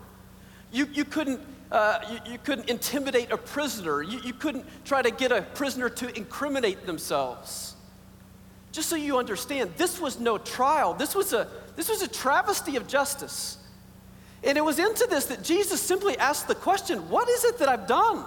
You, 0.71 0.87
you, 0.93 1.05
couldn't, 1.05 1.41
uh, 1.73 1.99
you, 2.11 2.33
you, 2.33 2.39
couldn't 2.39 2.71
intimidate 2.71 3.33
a 3.33 3.37
prisoner. 3.37 4.03
You, 4.03 4.21
you 4.21 4.33
couldn't 4.33 4.65
try 4.85 5.03
to 5.03 5.11
get 5.11 5.33
a 5.33 5.43
prisoner 5.43 5.91
to 5.91 6.17
incriminate 6.17 6.87
themselves. 6.87 7.75
Just 8.73 8.89
so 8.89 8.97
you 8.97 9.19
understand, 9.19 9.73
this 9.77 10.01
was 10.01 10.19
no 10.19 10.39
trial. 10.39 10.95
This 10.95 11.15
was 11.15 11.33
a, 11.35 11.47
this 11.77 11.89
was 11.89 12.03
a 12.03 12.09
travesty 12.09 12.77
of 12.77 12.89
justice. 12.89 13.59
And 14.43 14.59
it 14.59 14.65
was 14.65 14.79
into 14.79 15.07
this 15.09 15.27
that 15.27 15.45
Jesus 15.45 15.81
simply 15.81 16.19
asked 16.19 16.49
the 16.49 16.55
question 16.55 17.09
What 17.11 17.29
is 17.29 17.45
it 17.45 17.59
that 17.59 17.69
I've 17.69 17.87
done? 17.87 18.25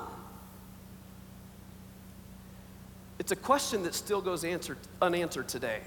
It's 3.17 3.31
a 3.31 3.35
question 3.35 3.83
that 3.83 3.95
still 3.95 4.21
goes 4.21 4.43
answered, 4.43 4.77
unanswered 5.01 5.47
today. 5.47 5.81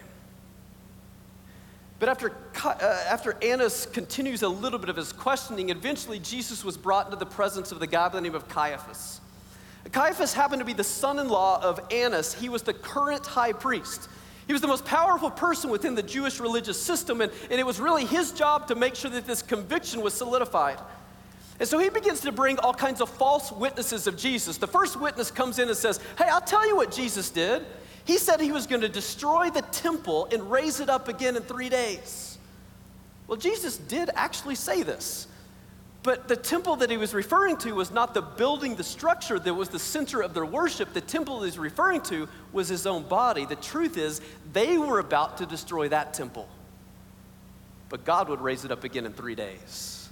But 2.01 2.09
after, 2.09 2.33
uh, 2.65 3.05
after 3.09 3.37
Annas 3.43 3.87
continues 3.87 4.43
a 4.43 4.49
little 4.49 4.79
bit 4.79 4.89
of 4.89 4.97
his 4.97 5.13
questioning, 5.13 5.71
eventually 5.71 6.19
Jesus 6.19 6.65
was 6.65 6.77
brought 6.77 7.07
into 7.07 7.17
the 7.17 7.27
presence 7.27 7.71
of 7.71 7.81
the 7.81 7.87
guy 7.87 8.09
by 8.09 8.15
the 8.15 8.21
name 8.21 8.35
of 8.35 8.49
Caiaphas. 8.49 9.21
Caiaphas 9.93 10.33
happened 10.33 10.61
to 10.61 10.65
be 10.65 10.73
the 10.73 10.85
son 10.85 11.19
in 11.19 11.29
law 11.29 11.61
of 11.63 11.81
Annas. 11.91 12.35
He 12.35 12.49
was 12.49 12.63
the 12.63 12.75
current 12.75 13.27
high 13.27 13.53
priest. 13.53 14.09
He 14.49 14.55
was 14.55 14.63
the 14.63 14.67
most 14.67 14.87
powerful 14.87 15.31
person 15.31 15.69
within 15.69 15.95
the 15.95 16.03
Jewish 16.03 16.41
religious 16.41 16.81
system, 16.81 17.21
and, 17.21 17.31
and 17.51 17.61
it 17.61 17.67
was 17.67 17.79
really 17.79 18.07
his 18.07 18.33
job 18.33 18.67
to 18.69 18.75
make 18.75 18.95
sure 18.95 19.11
that 19.11 19.27
this 19.27 19.43
conviction 19.43 20.01
was 20.01 20.15
solidified. 20.15 20.79
And 21.61 21.69
so 21.69 21.79
he 21.79 21.91
begins 21.91 22.21
to 22.21 22.33
bring 22.33 22.59
all 22.61 22.73
kinds 22.73 23.03
of 23.03 23.11
false 23.11 23.53
witnesses 23.53 24.07
of 24.07 24.17
Jesus. 24.17 24.57
The 24.57 24.67
first 24.67 24.99
witness 24.99 25.31
comes 25.31 25.59
in 25.59 25.69
and 25.69 25.77
says, 25.77 26.01
Hey, 26.17 26.25
I'll 26.25 26.41
tell 26.41 26.67
you 26.67 26.77
what 26.77 26.91
Jesus 26.91 27.29
did. 27.29 27.67
He 28.07 28.17
said 28.17 28.41
he 28.41 28.53
was 28.53 28.67
going 28.67 28.81
to 28.81 28.89
destroy 28.89 29.51
the 29.51 29.61
temple 29.61 30.29
and 30.33 30.51
raise 30.51 30.81
it 30.81 30.89
up 30.89 31.09
again 31.09 31.37
in 31.37 31.43
three 31.43 31.69
days. 31.69 32.39
Well, 33.27 33.37
Jesus 33.37 33.77
did 33.77 34.09
actually 34.15 34.55
say 34.55 34.83
this. 34.83 35.27
But 36.03 36.29
the 36.29 36.37
temple 36.37 36.77
that 36.77 36.91
he 36.91 36.97
was 36.97 37.13
referring 37.13 37.57
to 37.59 37.73
was 37.73 37.91
not 37.91 38.15
the 38.15 38.23
building, 38.23 38.77
the 38.77 38.85
structure 38.85 39.39
that 39.39 39.53
was 39.53 39.69
the 39.69 39.79
center 39.79 40.23
of 40.23 40.33
their 40.33 40.47
worship. 40.47 40.93
The 40.93 41.01
temple 41.01 41.43
he's 41.43 41.59
referring 41.59 42.03
to 42.03 42.29
was 42.53 42.69
his 42.69 42.87
own 42.87 43.03
body. 43.03 43.45
The 43.45 43.57
truth 43.57 43.97
is, 43.97 44.21
they 44.53 44.79
were 44.79 45.01
about 45.01 45.39
to 45.39 45.47
destroy 45.47 45.89
that 45.89 46.15
temple. 46.15 46.49
But 47.89 48.05
God 48.05 48.29
would 48.29 48.41
raise 48.41 48.65
it 48.65 48.71
up 48.71 48.85
again 48.85 49.07
in 49.07 49.13
three 49.13 49.35
days. 49.35 50.09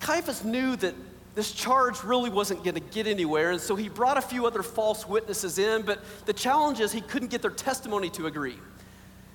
Caiaphas 0.00 0.44
knew 0.44 0.76
that 0.76 0.94
this 1.34 1.52
charge 1.52 2.02
really 2.04 2.30
wasn't 2.30 2.62
going 2.64 2.74
to 2.74 2.80
get 2.80 3.06
anywhere, 3.06 3.50
and 3.50 3.60
so 3.60 3.76
he 3.76 3.88
brought 3.88 4.16
a 4.16 4.22
few 4.22 4.46
other 4.46 4.62
false 4.62 5.06
witnesses 5.06 5.58
in, 5.58 5.82
but 5.82 6.00
the 6.26 6.32
challenge 6.32 6.80
is 6.80 6.92
he 6.92 7.00
couldn't 7.00 7.28
get 7.28 7.42
their 7.42 7.50
testimony 7.50 8.08
to 8.10 8.26
agree. 8.26 8.56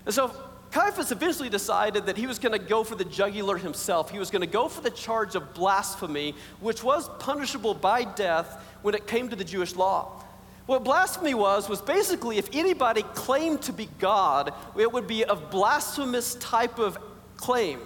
And 0.05 0.13
so 0.15 0.33
Caiaphas 0.71 1.11
eventually 1.11 1.49
decided 1.49 2.05
that 2.05 2.17
he 2.17 2.27
was 2.27 2.39
going 2.39 2.57
to 2.57 2.65
go 2.65 2.83
for 2.83 2.95
the 2.95 3.03
jugular 3.03 3.57
himself. 3.57 4.09
He 4.09 4.19
was 4.19 4.31
going 4.31 4.41
to 4.41 4.47
go 4.47 4.69
for 4.69 4.81
the 4.81 4.89
charge 4.89 5.35
of 5.35 5.53
blasphemy, 5.53 6.33
which 6.61 6.81
was 6.81 7.09
punishable 7.19 7.73
by 7.73 8.05
death 8.05 8.63
when 8.81 8.95
it 8.95 9.05
came 9.05 9.27
to 9.29 9.35
the 9.35 9.43
Jewish 9.43 9.75
law. 9.75 10.23
What 10.67 10.85
blasphemy 10.85 11.33
was, 11.33 11.67
was 11.67 11.81
basically 11.81 12.37
if 12.37 12.47
anybody 12.53 13.03
claimed 13.13 13.63
to 13.63 13.73
be 13.73 13.89
God, 13.99 14.53
it 14.77 14.89
would 14.89 15.07
be 15.07 15.23
a 15.23 15.35
blasphemous 15.35 16.35
type 16.35 16.79
of 16.79 16.97
claim. 17.35 17.81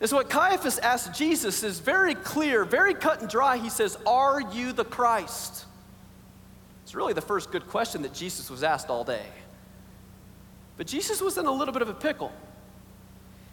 And 0.00 0.10
so 0.10 0.16
what 0.16 0.28
Caiaphas 0.28 0.78
asked 0.78 1.16
Jesus 1.16 1.62
is 1.62 1.78
very 1.78 2.16
clear, 2.16 2.64
very 2.64 2.94
cut 2.94 3.20
and 3.20 3.30
dry. 3.30 3.58
He 3.58 3.70
says, 3.70 3.96
Are 4.06 4.40
you 4.40 4.72
the 4.72 4.84
Christ? 4.84 5.66
It's 6.82 6.94
really 6.96 7.12
the 7.12 7.20
first 7.20 7.52
good 7.52 7.68
question 7.68 8.02
that 8.02 8.14
Jesus 8.14 8.50
was 8.50 8.64
asked 8.64 8.88
all 8.88 9.04
day. 9.04 9.26
But 10.80 10.86
Jesus 10.86 11.20
was 11.20 11.36
in 11.36 11.44
a 11.44 11.52
little 11.52 11.74
bit 11.74 11.82
of 11.82 11.90
a 11.90 11.92
pickle. 11.92 12.32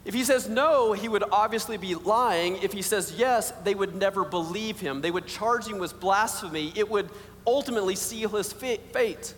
If 0.05 0.13
he 0.13 0.23
says 0.23 0.47
no, 0.47 0.93
he 0.93 1.09
would 1.09 1.25
obviously 1.29 1.75
be 1.75 1.93
lying. 1.93 2.55
If 2.63 2.71
he 2.71 2.81
says 2.81 3.15
yes, 3.17 3.51
they 3.65 3.75
would 3.75 3.97
never 3.97 4.23
believe 4.23 4.79
him. 4.79 5.01
They 5.01 5.11
would 5.11 5.27
charge 5.27 5.67
him 5.67 5.77
with 5.77 5.99
blasphemy. 5.99 6.71
It 6.73 6.89
would 6.89 7.09
ultimately 7.45 7.97
seal 7.97 8.29
his 8.29 8.53
fate. 8.53 9.33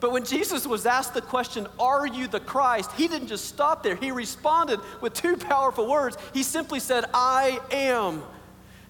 But 0.00 0.10
when 0.12 0.24
Jesus 0.24 0.66
was 0.66 0.86
asked 0.86 1.12
the 1.12 1.20
question, 1.20 1.66
Are 1.78 2.06
you 2.06 2.28
the 2.28 2.40
Christ? 2.40 2.90
he 2.92 3.08
didn't 3.08 3.28
just 3.28 3.44
stop 3.44 3.82
there. 3.82 3.94
He 3.94 4.10
responded 4.10 4.80
with 5.02 5.12
two 5.12 5.36
powerful 5.36 5.86
words. 5.90 6.16
He 6.32 6.42
simply 6.42 6.80
said, 6.80 7.04
I 7.12 7.60
am 7.70 8.22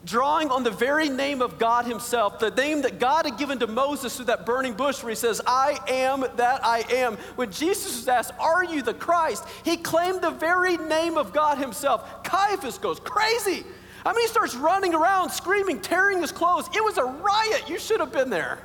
drawing 0.04 0.50
on 0.50 0.64
the 0.64 0.70
very 0.70 1.08
name 1.08 1.42
of 1.42 1.58
God 1.58 1.86
Himself, 1.86 2.38
the 2.38 2.50
name 2.50 2.82
that 2.82 2.98
God 2.98 3.24
had 3.24 3.38
given 3.38 3.58
to 3.60 3.66
Moses 3.66 4.16
through 4.16 4.26
that 4.26 4.46
burning 4.46 4.74
bush, 4.74 5.02
where 5.02 5.10
He 5.10 5.16
says, 5.16 5.40
I 5.46 5.78
am 5.88 6.24
that 6.36 6.64
I 6.64 6.84
am. 6.90 7.16
When 7.36 7.50
Jesus 7.50 7.96
was 7.96 8.08
asked, 8.08 8.32
Are 8.38 8.64
you 8.64 8.82
the 8.82 8.94
Christ? 8.94 9.44
He 9.64 9.76
claimed 9.76 10.22
the 10.22 10.30
very 10.30 10.76
name 10.76 11.16
of 11.16 11.32
God 11.32 11.58
Himself. 11.58 12.24
Caiaphas 12.24 12.78
goes 12.78 13.00
crazy. 13.00 13.64
I 14.04 14.12
mean, 14.12 14.22
he 14.22 14.28
starts 14.28 14.54
running 14.56 14.94
around, 14.94 15.30
screaming, 15.30 15.80
tearing 15.80 16.20
his 16.20 16.32
clothes. 16.32 16.68
It 16.74 16.82
was 16.82 16.98
a 16.98 17.04
riot. 17.04 17.68
You 17.68 17.78
should 17.78 18.00
have 18.00 18.12
been 18.12 18.30
there. 18.30 18.58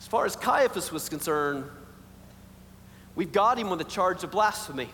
As 0.00 0.06
far 0.08 0.26
as 0.26 0.34
Caiaphas 0.34 0.90
was 0.90 1.08
concerned, 1.08 1.64
we've 3.14 3.30
got 3.30 3.58
him 3.58 3.68
on 3.68 3.78
the 3.78 3.84
charge 3.84 4.24
of 4.24 4.32
blasphemy. 4.32 4.88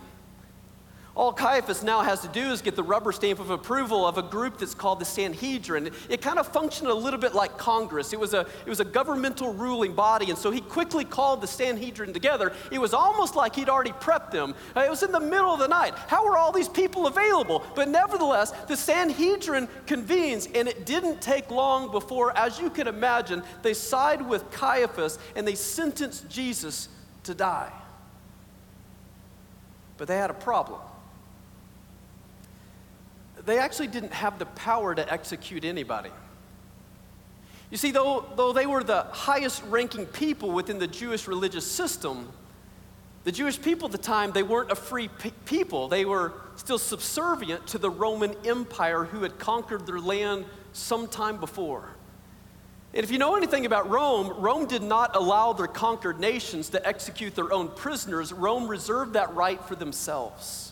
All 1.15 1.31
Caiaphas 1.31 1.83
now 1.83 2.01
has 2.01 2.21
to 2.21 2.29
do 2.29 2.53
is 2.53 2.63
get 2.63 2.75
the 2.75 2.83
rubber 2.83 3.13
stamp 3.13 3.39
of 3.39 3.51
approval 3.51 4.07
of 4.07 4.17
a 4.17 4.23
group 4.23 4.57
that's 4.57 4.75
called 4.75 4.99
the 4.99 5.05
Sanhedrin. 5.05 5.91
It 6.09 6.23
kind 6.23 6.39
of 6.39 6.47
functioned 6.47 6.89
a 6.89 6.95
little 6.95 7.21
bit 7.21 7.35
like 7.35 7.59
Congress. 7.59 8.15
It 8.15 8.21
was, 8.21 8.33
a, 8.33 8.47
it 8.65 8.69
was 8.69 8.81
a 8.81 8.85
governmental 8.85 9.53
ruling 9.53 9.93
body, 9.93 10.31
and 10.31 10.39
so 10.39 10.51
he 10.51 10.63
quickly 10.63 11.05
called 11.05 11.43
the 11.43 11.47
Sanhedrin 11.47 12.15
together. 12.15 12.55
It 12.71 12.81
was 12.81 12.95
almost 12.95 13.37
like 13.37 13.55
he'd 13.55 13.69
already 13.69 13.93
prepped 13.93 14.31
them. 14.31 14.55
Uh, 14.75 14.81
it 14.81 14.89
was 14.89 15.03
in 15.03 15.13
the 15.13 15.21
middle 15.21 15.53
of 15.53 15.59
the 15.59 15.69
night. 15.69 15.93
How 16.09 16.27
are 16.27 16.39
all 16.39 16.51
these 16.51 16.69
people 16.69 17.07
available? 17.07 17.63
But 17.75 17.91
nevertheless, 17.91 18.53
the 18.67 18.77
Sanhedrin 18.77 19.69
convenes, 19.87 20.49
and 20.55 20.67
it 20.67 20.87
didn't 20.87 21.21
take 21.21 21.51
long 21.51 21.91
before, 21.91 22.35
as 22.39 22.59
you 22.59 22.71
can 22.71 22.87
imagine, 22.87 23.43
they 23.61 23.75
side 23.75 24.27
with 24.27 24.51
Caiaphas 24.51 25.19
and 25.37 25.47
they 25.47 25.57
sentenced 25.57 26.31
Jesus 26.31 26.89
to 27.25 27.35
die. 27.35 27.73
But 29.99 30.09
they 30.09 30.17
had 30.17 30.31
a 30.31 30.35
problem 30.35 30.81
they 33.45 33.59
actually 33.59 33.89
didn't 33.89 34.13
have 34.13 34.39
the 34.39 34.47
power 34.47 34.95
to 34.95 35.13
execute 35.13 35.65
anybody. 35.65 36.11
You 37.71 37.79
see, 37.79 37.91
though, 37.91 38.27
though 38.37 38.53
they 38.53 38.67
were 38.67 38.85
the 38.85 39.05
highest 39.05 39.63
ranking 39.65 40.07
people 40.07 40.51
within 40.51 40.79
the 40.79 40.87
Jewish 40.87 41.27
religious 41.27 41.69
system, 41.71 42.29
the 43.25 43.33
Jewish 43.33 43.61
people 43.61 43.87
at 43.87 43.93
the 43.93 43.99
time, 43.99 44.33
they 44.33 44.43
weren't 44.43 44.71
a 44.71 44.75
free 44.75 45.09
pe- 45.09 45.31
people. 45.47 45.89
They 45.89 46.05
were 46.05 46.35
still 46.57 46.79
subservient 46.79 47.67
to 47.69 47.79
the 47.79 47.89
Roman 47.89 48.35
Empire 48.45 49.05
who 49.05 49.23
had 49.23 49.39
conquered 49.39 49.87
their 49.87 50.01
land 50.01 50.45
some 50.73 51.07
time 51.07 51.39
before. 51.39 51.89
And 52.95 53.05
if 53.05 53.11
you 53.11 53.19
know 53.19 53.37
anything 53.37 53.65
about 53.65 53.89
Rome, 53.89 54.29
Rome 54.39 54.67
did 54.67 54.83
not 54.83 55.17
allow 55.17 55.55
their 55.55 55.67
conquered 55.67 56.21
nations 56.21 56.69
to 56.71 56.87
execute 56.87 57.35
their 57.35 57.53
own 57.53 57.69
prisoners. 57.69 58.33
Rome 58.33 58.69
reserved 58.69 59.15
that 59.15 59.35
right 59.35 59.63
for 59.65 59.77
themselves. 59.77 60.72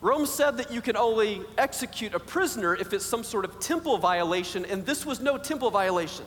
Rome 0.00 0.26
said 0.26 0.58
that 0.58 0.70
you 0.70 0.80
can 0.80 0.96
only 0.96 1.42
execute 1.56 2.14
a 2.14 2.20
prisoner 2.20 2.74
if 2.74 2.92
it's 2.92 3.04
some 3.04 3.24
sort 3.24 3.44
of 3.44 3.58
temple 3.58 3.98
violation, 3.98 4.64
and 4.64 4.86
this 4.86 5.04
was 5.04 5.20
no 5.20 5.36
temple 5.38 5.70
violation. 5.70 6.24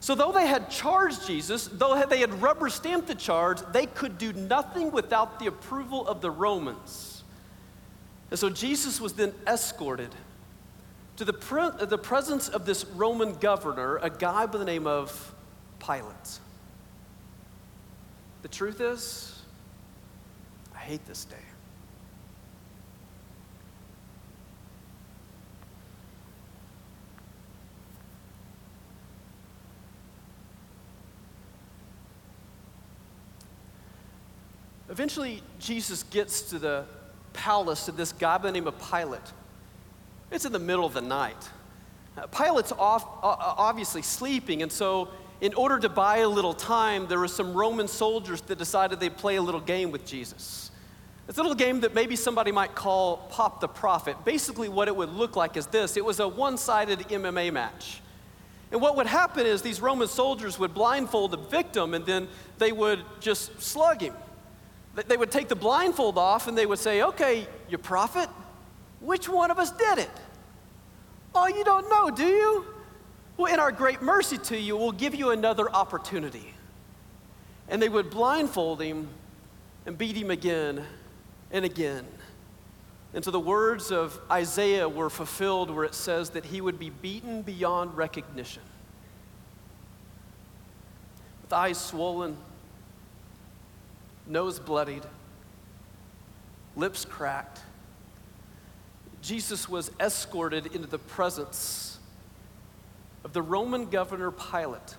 So, 0.00 0.14
though 0.14 0.30
they 0.30 0.46
had 0.46 0.70
charged 0.70 1.26
Jesus, 1.26 1.68
though 1.68 2.04
they 2.04 2.20
had 2.20 2.42
rubber 2.42 2.68
stamped 2.68 3.08
the 3.08 3.14
charge, 3.14 3.60
they 3.72 3.86
could 3.86 4.18
do 4.18 4.32
nothing 4.34 4.92
without 4.92 5.38
the 5.38 5.46
approval 5.46 6.06
of 6.06 6.20
the 6.20 6.30
Romans. 6.30 7.24
And 8.30 8.38
so, 8.38 8.50
Jesus 8.50 9.00
was 9.00 9.14
then 9.14 9.32
escorted 9.46 10.14
to 11.16 11.24
the, 11.24 11.32
pre- 11.32 11.70
the 11.80 11.96
presence 11.96 12.50
of 12.50 12.66
this 12.66 12.84
Roman 12.84 13.32
governor, 13.34 13.96
a 13.96 14.10
guy 14.10 14.44
by 14.44 14.58
the 14.58 14.66
name 14.66 14.86
of 14.86 15.34
Pilate. 15.78 16.40
The 18.42 18.48
truth 18.48 18.82
is, 18.82 19.42
I 20.74 20.78
hate 20.78 21.06
this 21.06 21.24
day. 21.24 21.36
Eventually, 34.96 35.42
Jesus 35.58 36.04
gets 36.04 36.40
to 36.40 36.58
the 36.58 36.86
palace 37.34 37.86
of 37.86 37.98
this 37.98 38.12
guy 38.12 38.38
by 38.38 38.44
the 38.44 38.52
name 38.52 38.66
of 38.66 38.90
Pilate. 38.90 39.20
It's 40.30 40.46
in 40.46 40.52
the 40.52 40.58
middle 40.58 40.86
of 40.86 40.94
the 40.94 41.02
night. 41.02 41.36
Uh, 42.16 42.26
Pilate's 42.28 42.72
off, 42.72 43.06
obviously 43.22 44.00
sleeping, 44.00 44.62
and 44.62 44.72
so 44.72 45.10
in 45.42 45.52
order 45.52 45.78
to 45.80 45.90
buy 45.90 46.20
a 46.20 46.28
little 46.30 46.54
time, 46.54 47.08
there 47.08 47.18
were 47.18 47.28
some 47.28 47.52
Roman 47.52 47.88
soldiers 47.88 48.40
that 48.40 48.56
decided 48.56 48.98
they'd 48.98 49.18
play 49.18 49.36
a 49.36 49.42
little 49.42 49.60
game 49.60 49.90
with 49.90 50.06
Jesus. 50.06 50.70
It's 51.28 51.36
a 51.36 51.42
little 51.42 51.54
game 51.54 51.80
that 51.80 51.92
maybe 51.92 52.16
somebody 52.16 52.50
might 52.50 52.74
call 52.74 53.18
Pop 53.28 53.60
the 53.60 53.68
Prophet. 53.68 54.16
Basically, 54.24 54.70
what 54.70 54.88
it 54.88 54.96
would 54.96 55.10
look 55.10 55.36
like 55.36 55.58
is 55.58 55.66
this 55.66 55.98
it 55.98 56.06
was 56.06 56.20
a 56.20 56.26
one 56.26 56.56
sided 56.56 57.00
MMA 57.00 57.52
match. 57.52 58.00
And 58.72 58.80
what 58.80 58.96
would 58.96 59.06
happen 59.06 59.44
is 59.44 59.60
these 59.60 59.82
Roman 59.82 60.08
soldiers 60.08 60.58
would 60.58 60.72
blindfold 60.72 61.32
the 61.32 61.36
victim 61.36 61.92
and 61.92 62.06
then 62.06 62.28
they 62.56 62.72
would 62.72 63.00
just 63.20 63.60
slug 63.60 64.00
him. 64.00 64.14
They 64.96 65.16
would 65.16 65.30
take 65.30 65.48
the 65.48 65.56
blindfold 65.56 66.16
off 66.16 66.48
and 66.48 66.56
they 66.56 66.66
would 66.66 66.78
say, 66.78 67.02
Okay, 67.02 67.46
you 67.68 67.78
prophet, 67.78 68.28
which 69.00 69.28
one 69.28 69.50
of 69.50 69.58
us 69.58 69.70
did 69.72 69.98
it? 69.98 70.10
Oh, 71.34 71.46
you 71.46 71.64
don't 71.64 71.88
know, 71.90 72.10
do 72.10 72.26
you? 72.26 72.64
Well, 73.36 73.52
in 73.52 73.60
our 73.60 73.70
great 73.70 74.00
mercy 74.00 74.38
to 74.38 74.58
you, 74.58 74.76
we'll 74.76 74.92
give 74.92 75.14
you 75.14 75.30
another 75.30 75.70
opportunity. 75.70 76.54
And 77.68 77.82
they 77.82 77.90
would 77.90 78.08
blindfold 78.08 78.80
him 78.80 79.08
and 79.84 79.98
beat 79.98 80.16
him 80.16 80.30
again 80.30 80.82
and 81.50 81.64
again. 81.64 82.06
And 83.12 83.24
so 83.24 83.30
the 83.30 83.40
words 83.40 83.92
of 83.92 84.18
Isaiah 84.30 84.88
were 84.88 85.10
fulfilled 85.10 85.70
where 85.70 85.84
it 85.84 85.94
says 85.94 86.30
that 86.30 86.46
he 86.46 86.60
would 86.60 86.78
be 86.78 86.90
beaten 86.90 87.42
beyond 87.42 87.96
recognition. 87.96 88.62
With 91.42 91.52
eyes 91.52 91.78
swollen, 91.78 92.36
nose 94.26 94.58
bloodied, 94.58 95.02
lips 96.74 97.04
cracked, 97.04 97.60
Jesus 99.22 99.68
was 99.68 99.90
escorted 99.98 100.66
into 100.66 100.86
the 100.86 100.98
presence 100.98 101.98
of 103.24 103.32
the 103.32 103.42
Roman 103.42 103.86
governor 103.86 104.30
Pilate. 104.30 104.94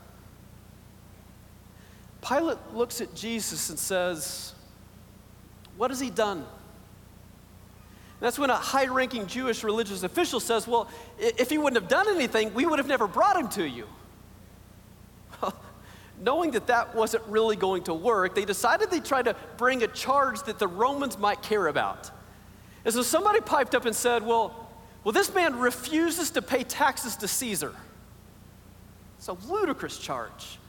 Pilate 2.21 2.57
looks 2.73 2.99
at 2.99 3.15
Jesus 3.15 3.69
and 3.69 3.79
says, 3.79 4.53
What 5.77 5.91
has 5.91 5.99
he 5.99 6.09
done? 6.09 6.45
That's 8.19 8.39
when 8.39 8.49
a 8.49 8.55
high 8.55 8.87
ranking 8.87 9.27
Jewish 9.27 9.63
religious 9.63 10.03
official 10.03 10.39
says, 10.39 10.67
Well, 10.67 10.89
if 11.19 11.49
he 11.49 11.57
wouldn't 11.57 11.81
have 11.81 11.89
done 11.89 12.13
anything, 12.13 12.53
we 12.53 12.65
would 12.65 12.79
have 12.79 12.87
never 12.87 13.07
brought 13.07 13.37
him 13.37 13.47
to 13.49 13.67
you. 13.67 13.87
Knowing 16.19 16.51
that 16.51 16.67
that 16.67 16.95
wasn't 16.95 17.23
really 17.27 17.55
going 17.55 17.83
to 17.83 17.93
work, 17.93 18.33
they 18.33 18.45
decided 18.45 18.89
they'd 18.89 19.05
try 19.05 19.21
to 19.21 19.35
bring 19.57 19.83
a 19.83 19.87
charge 19.87 20.41
that 20.43 20.57
the 20.57 20.67
Romans 20.67 21.17
might 21.17 21.41
care 21.41 21.67
about. 21.67 22.09
And 22.85 22.93
so 22.93 23.01
somebody 23.03 23.39
piped 23.41 23.75
up 23.75 23.85
and 23.85 23.95
said, 23.95 24.25
Well, 24.25 24.69
well 25.03 25.11
this 25.11 25.33
man 25.33 25.59
refuses 25.59 26.31
to 26.31 26.41
pay 26.41 26.63
taxes 26.63 27.15
to 27.17 27.27
Caesar. 27.27 27.73
It's 29.17 29.27
a 29.27 29.33
ludicrous 29.33 29.97
charge. 29.97 30.59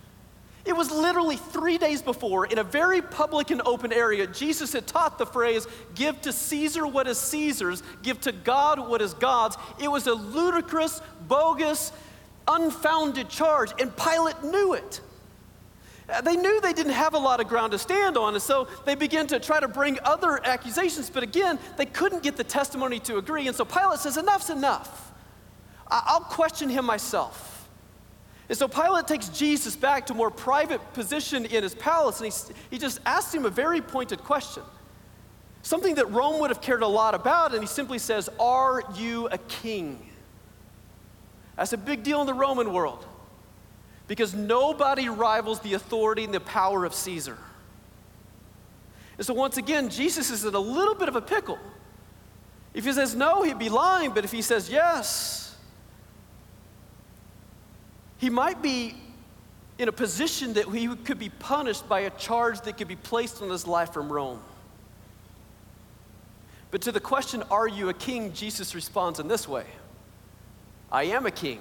It 0.65 0.77
was 0.77 0.91
literally 0.91 1.37
three 1.37 1.79
days 1.79 2.03
before, 2.03 2.45
in 2.45 2.59
a 2.59 2.65
very 2.65 3.01
public 3.01 3.51
and 3.51 3.63
open 3.65 3.91
area, 3.91 4.27
Jesus 4.27 4.73
had 4.75 4.87
taught 4.87 5.17
the 5.17 5.25
phrase, 5.25 5.67
Give 5.95 6.21
to 6.23 6.33
Caesar 6.33 6.87
what 6.87 7.07
is 7.07 7.19
Caesar's, 7.19 7.83
give 8.03 8.21
to 8.23 8.33
God 8.33 8.87
what 8.87 9.01
is 9.01 9.15
God's. 9.15 9.57
It 9.81 9.89
was 9.89 10.07
a 10.07 10.13
ludicrous, 10.13 11.01
bogus, 11.27 11.91
unfounded 12.47 13.31
charge, 13.31 13.73
and 13.81 13.97
Pilate 13.97 14.43
knew 14.43 14.75
it. 14.75 15.01
Uh, 16.09 16.23
they 16.23 16.37
knew 16.37 16.61
they 16.61 16.73
didn't 16.73 16.93
have 16.93 17.15
a 17.15 17.19
lot 17.19 17.39
of 17.39 17.49
ground 17.49 17.73
to 17.73 17.79
stand 17.79 18.17
on, 18.17 18.35
and 18.35 18.43
so 18.43 18.67
they 18.87 18.95
began 18.95 19.27
to 19.27 19.39
try 19.39 19.61
to 19.61 19.69
bring 19.69 19.99
other 20.05 20.41
accusations, 20.47 21.11
but 21.11 21.23
again, 21.23 21.59
they 21.77 21.85
couldn't 21.85 22.23
get 22.23 22.37
the 22.37 22.45
testimony 22.45 22.99
to 22.99 23.19
agree, 23.19 23.47
and 23.47 23.55
so 23.55 23.65
Pilate 23.65 23.99
says, 23.99 24.17
Enough's 24.17 24.51
enough. 24.51 25.13
I'll 25.91 26.21
question 26.21 26.69
him 26.69 26.85
myself. 26.85 27.69
And 28.49 28.57
so 28.57 28.69
Pilate 28.69 29.07
takes 29.07 29.29
Jesus 29.29 29.77
back 29.77 30.07
to 30.07 30.15
a 30.15 30.17
more 30.17 30.31
private 30.31 30.81
position 30.95 31.45
in 31.45 31.63
his 31.63 31.75
palace, 31.75 32.21
and 32.21 32.33
he, 32.33 32.55
he 32.71 32.79
just 32.79 33.01
asks 33.05 33.35
him 33.35 33.45
a 33.45 33.51
very 33.51 33.83
pointed 33.83 34.21
question. 34.21 34.63
Something 35.63 35.97
that 35.97 36.11
Rome 36.11 36.41
would 36.41 36.51
have 36.51 36.63
cared 36.63 36.83
a 36.83 36.87
lot 36.87 37.15
about, 37.15 37.53
and 37.53 37.63
he 37.63 37.67
simply 37.67 37.99
says, 37.99 38.31
Are 38.41 38.83
you 38.95 39.29
a 39.29 39.39
king? 39.39 39.99
That's 41.57 41.75
a 41.75 41.79
big 41.79 42.03
deal 42.03 42.21
in 42.23 42.27
the 42.27 42.35
Roman 42.35 42.73
world 42.73 43.05
because 44.09 44.35
nobody 44.35 45.09
rivals 45.09 45.61
the 45.61 45.75
authority 45.75 46.25
and 46.25 46.35
the 46.35 46.41
power 46.41 46.85
of 46.85 46.93
Caesar. 46.95 47.39
And 49.19 49.27
so, 49.27 49.35
once 49.35 49.57
again, 49.57 49.91
Jesus 49.91 50.31
is 50.31 50.45
in 50.45 50.55
a 50.55 50.59
little 50.59 50.95
bit 50.95 51.09
of 51.09 51.15
a 51.15 51.21
pickle. 51.21 51.59
If 52.75 52.85
he 52.85 52.93
says 52.93 53.15
no, 53.15 53.43
he'd 53.43 53.59
be 53.59 53.69
lying, 53.69 54.13
but 54.13 54.25
if 54.25 54.33
he 54.33 54.43
says 54.43 54.71
yes, 54.71 55.57
he 58.17 58.31
might 58.31 58.63
be 58.63 58.95
in 59.79 59.89
a 59.89 59.93
position 59.93 60.55
that 60.55 60.69
he 60.69 60.89
could 60.89 61.19
be 61.19 61.29
punished 61.29 61.89
by 61.89 62.01
a 62.01 62.11
charge 62.11 62.61
that 62.63 62.77
could 62.77 62.89
be 62.89 62.97
placed 62.97 63.43
on 63.43 63.51
his 63.51 63.67
life 63.67 63.93
from 63.93 64.13
Rome. 64.13 64.41
But 66.71 66.83
to 66.83 66.93
the 66.93 67.01
question, 67.01 67.43
Are 67.51 67.69
you 67.69 67.89
a 67.89 67.95
king? 67.95 68.33
Jesus 68.33 68.75
responds 68.75 69.21
in 69.21 69.29
this 69.29 69.47
way 69.47 69.65
I 70.91 71.05
am 71.05 71.27
a 71.27 71.31
king, 71.31 71.61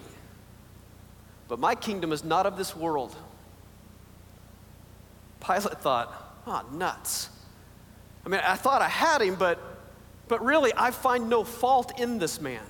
but 1.48 1.60
my 1.60 1.76
kingdom 1.76 2.12
is 2.12 2.24
not 2.24 2.46
of 2.46 2.58
this 2.58 2.76
world. 2.76 3.16
Pilate 5.40 5.80
thought, 5.80 6.28
Oh, 6.48 6.66
nuts. 6.72 7.30
I 8.26 8.30
mean, 8.30 8.40
I 8.44 8.56
thought 8.56 8.82
I 8.82 8.88
had 8.88 9.22
him, 9.22 9.36
but, 9.36 9.60
but 10.30 10.44
really, 10.44 10.72
I 10.78 10.92
find 10.92 11.30
no 11.30 11.44
fault 11.44 12.00
in 12.00 12.20
this 12.20 12.40
man. 12.40 12.64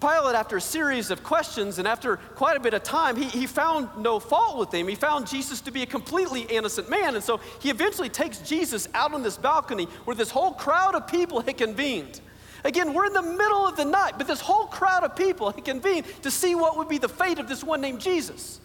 Pilate, 0.00 0.34
after 0.34 0.56
a 0.56 0.60
series 0.60 1.10
of 1.10 1.22
questions 1.22 1.78
and 1.78 1.86
after 1.86 2.16
quite 2.16 2.56
a 2.56 2.60
bit 2.60 2.74
of 2.74 2.82
time, 2.82 3.16
he, 3.16 3.24
he 3.24 3.46
found 3.46 3.88
no 3.98 4.18
fault 4.18 4.58
with 4.58 4.72
him. 4.72 4.88
He 4.88 4.94
found 4.94 5.26
Jesus 5.26 5.60
to 5.60 5.70
be 5.70 5.82
a 5.82 5.86
completely 5.86 6.40
innocent 6.42 6.88
man. 6.88 7.14
And 7.14 7.22
so 7.22 7.38
he 7.60 7.70
eventually 7.70 8.08
takes 8.08 8.38
Jesus 8.38 8.88
out 8.94 9.12
on 9.12 9.22
this 9.22 9.36
balcony 9.36 9.84
where 10.04 10.16
this 10.16 10.30
whole 10.30 10.52
crowd 10.52 10.94
of 10.94 11.06
people 11.06 11.40
had 11.40 11.58
convened. 11.58 12.20
Again, 12.64 12.92
we're 12.92 13.06
in 13.06 13.12
the 13.12 13.22
middle 13.22 13.66
of 13.66 13.76
the 13.76 13.84
night, 13.84 14.14
but 14.18 14.26
this 14.26 14.40
whole 14.40 14.66
crowd 14.66 15.04
of 15.04 15.16
people 15.16 15.50
had 15.50 15.64
convened 15.64 16.06
to 16.22 16.30
see 16.30 16.54
what 16.54 16.76
would 16.76 16.88
be 16.88 16.98
the 16.98 17.08
fate 17.08 17.38
of 17.38 17.48
this 17.48 17.64
one 17.64 17.80
named 17.80 18.00
Jesus. 18.00 18.60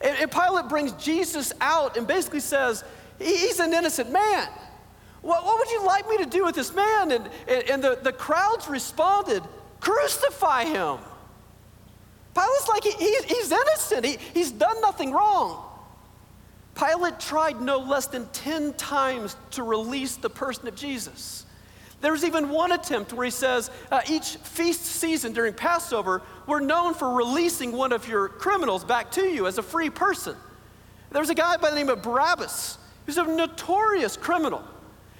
And, 0.00 0.16
and 0.18 0.30
Pilate 0.30 0.68
brings 0.68 0.92
Jesus 0.92 1.52
out 1.60 1.96
and 1.96 2.06
basically 2.06 2.40
says, 2.40 2.84
He's 3.18 3.60
an 3.60 3.72
innocent 3.72 4.12
man. 4.12 4.48
What, 5.22 5.44
what 5.44 5.58
would 5.58 5.70
you 5.70 5.84
like 5.84 6.08
me 6.08 6.18
to 6.18 6.26
do 6.26 6.44
with 6.44 6.54
this 6.54 6.74
man? 6.74 7.10
And, 7.12 7.30
and, 7.48 7.70
and 7.70 7.82
the, 7.82 7.98
the 8.02 8.12
crowds 8.12 8.68
responded, 8.68 9.42
Crucify 9.80 10.64
him. 10.64 10.98
Pilate's 12.34 12.68
like, 12.68 12.84
he, 12.84 13.16
he's 13.24 13.50
innocent. 13.50 14.04
He, 14.04 14.18
he's 14.34 14.52
done 14.52 14.80
nothing 14.82 15.12
wrong. 15.12 15.64
Pilate 16.74 17.18
tried 17.18 17.62
no 17.62 17.78
less 17.78 18.06
than 18.06 18.26
10 18.26 18.74
times 18.74 19.36
to 19.52 19.62
release 19.62 20.16
the 20.16 20.28
person 20.28 20.68
of 20.68 20.76
Jesus. 20.76 21.45
There's 22.00 22.24
even 22.24 22.50
one 22.50 22.72
attempt 22.72 23.12
where 23.12 23.24
he 23.24 23.30
says, 23.30 23.70
uh, 23.90 24.02
each 24.08 24.36
feast 24.36 24.84
season 24.84 25.32
during 25.32 25.54
Passover, 25.54 26.22
we're 26.46 26.60
known 26.60 26.94
for 26.94 27.12
releasing 27.12 27.72
one 27.72 27.92
of 27.92 28.06
your 28.06 28.28
criminals 28.28 28.84
back 28.84 29.10
to 29.12 29.22
you 29.22 29.46
as 29.46 29.58
a 29.58 29.62
free 29.62 29.90
person. 29.90 30.36
There's 31.10 31.30
a 31.30 31.34
guy 31.34 31.56
by 31.56 31.70
the 31.70 31.76
name 31.76 31.88
of 31.88 32.02
Barabbas 32.02 32.78
who's 33.06 33.16
a 33.16 33.24
notorious 33.24 34.16
criminal. 34.16 34.62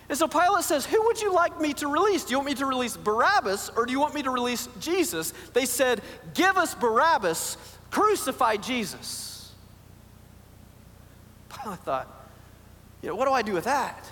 And 0.08 0.16
so 0.16 0.28
Pilate 0.28 0.64
says, 0.64 0.86
Who 0.86 1.02
would 1.04 1.20
you 1.20 1.32
like 1.32 1.60
me 1.60 1.72
to 1.74 1.88
release? 1.88 2.24
Do 2.24 2.32
you 2.32 2.38
want 2.38 2.48
me 2.48 2.54
to 2.54 2.66
release 2.66 2.96
Barabbas 2.96 3.70
or 3.76 3.86
do 3.86 3.92
you 3.92 4.00
want 4.00 4.14
me 4.14 4.22
to 4.22 4.30
release 4.30 4.68
Jesus? 4.78 5.32
They 5.52 5.66
said, 5.66 6.00
Give 6.34 6.56
us 6.56 6.74
Barabbas, 6.74 7.56
crucify 7.90 8.56
Jesus. 8.56 9.52
Pilate 11.62 11.78
thought, 11.80 12.28
You 13.02 13.08
know, 13.08 13.16
what 13.16 13.26
do 13.26 13.32
I 13.32 13.42
do 13.42 13.52
with 13.52 13.64
that? 13.64 14.04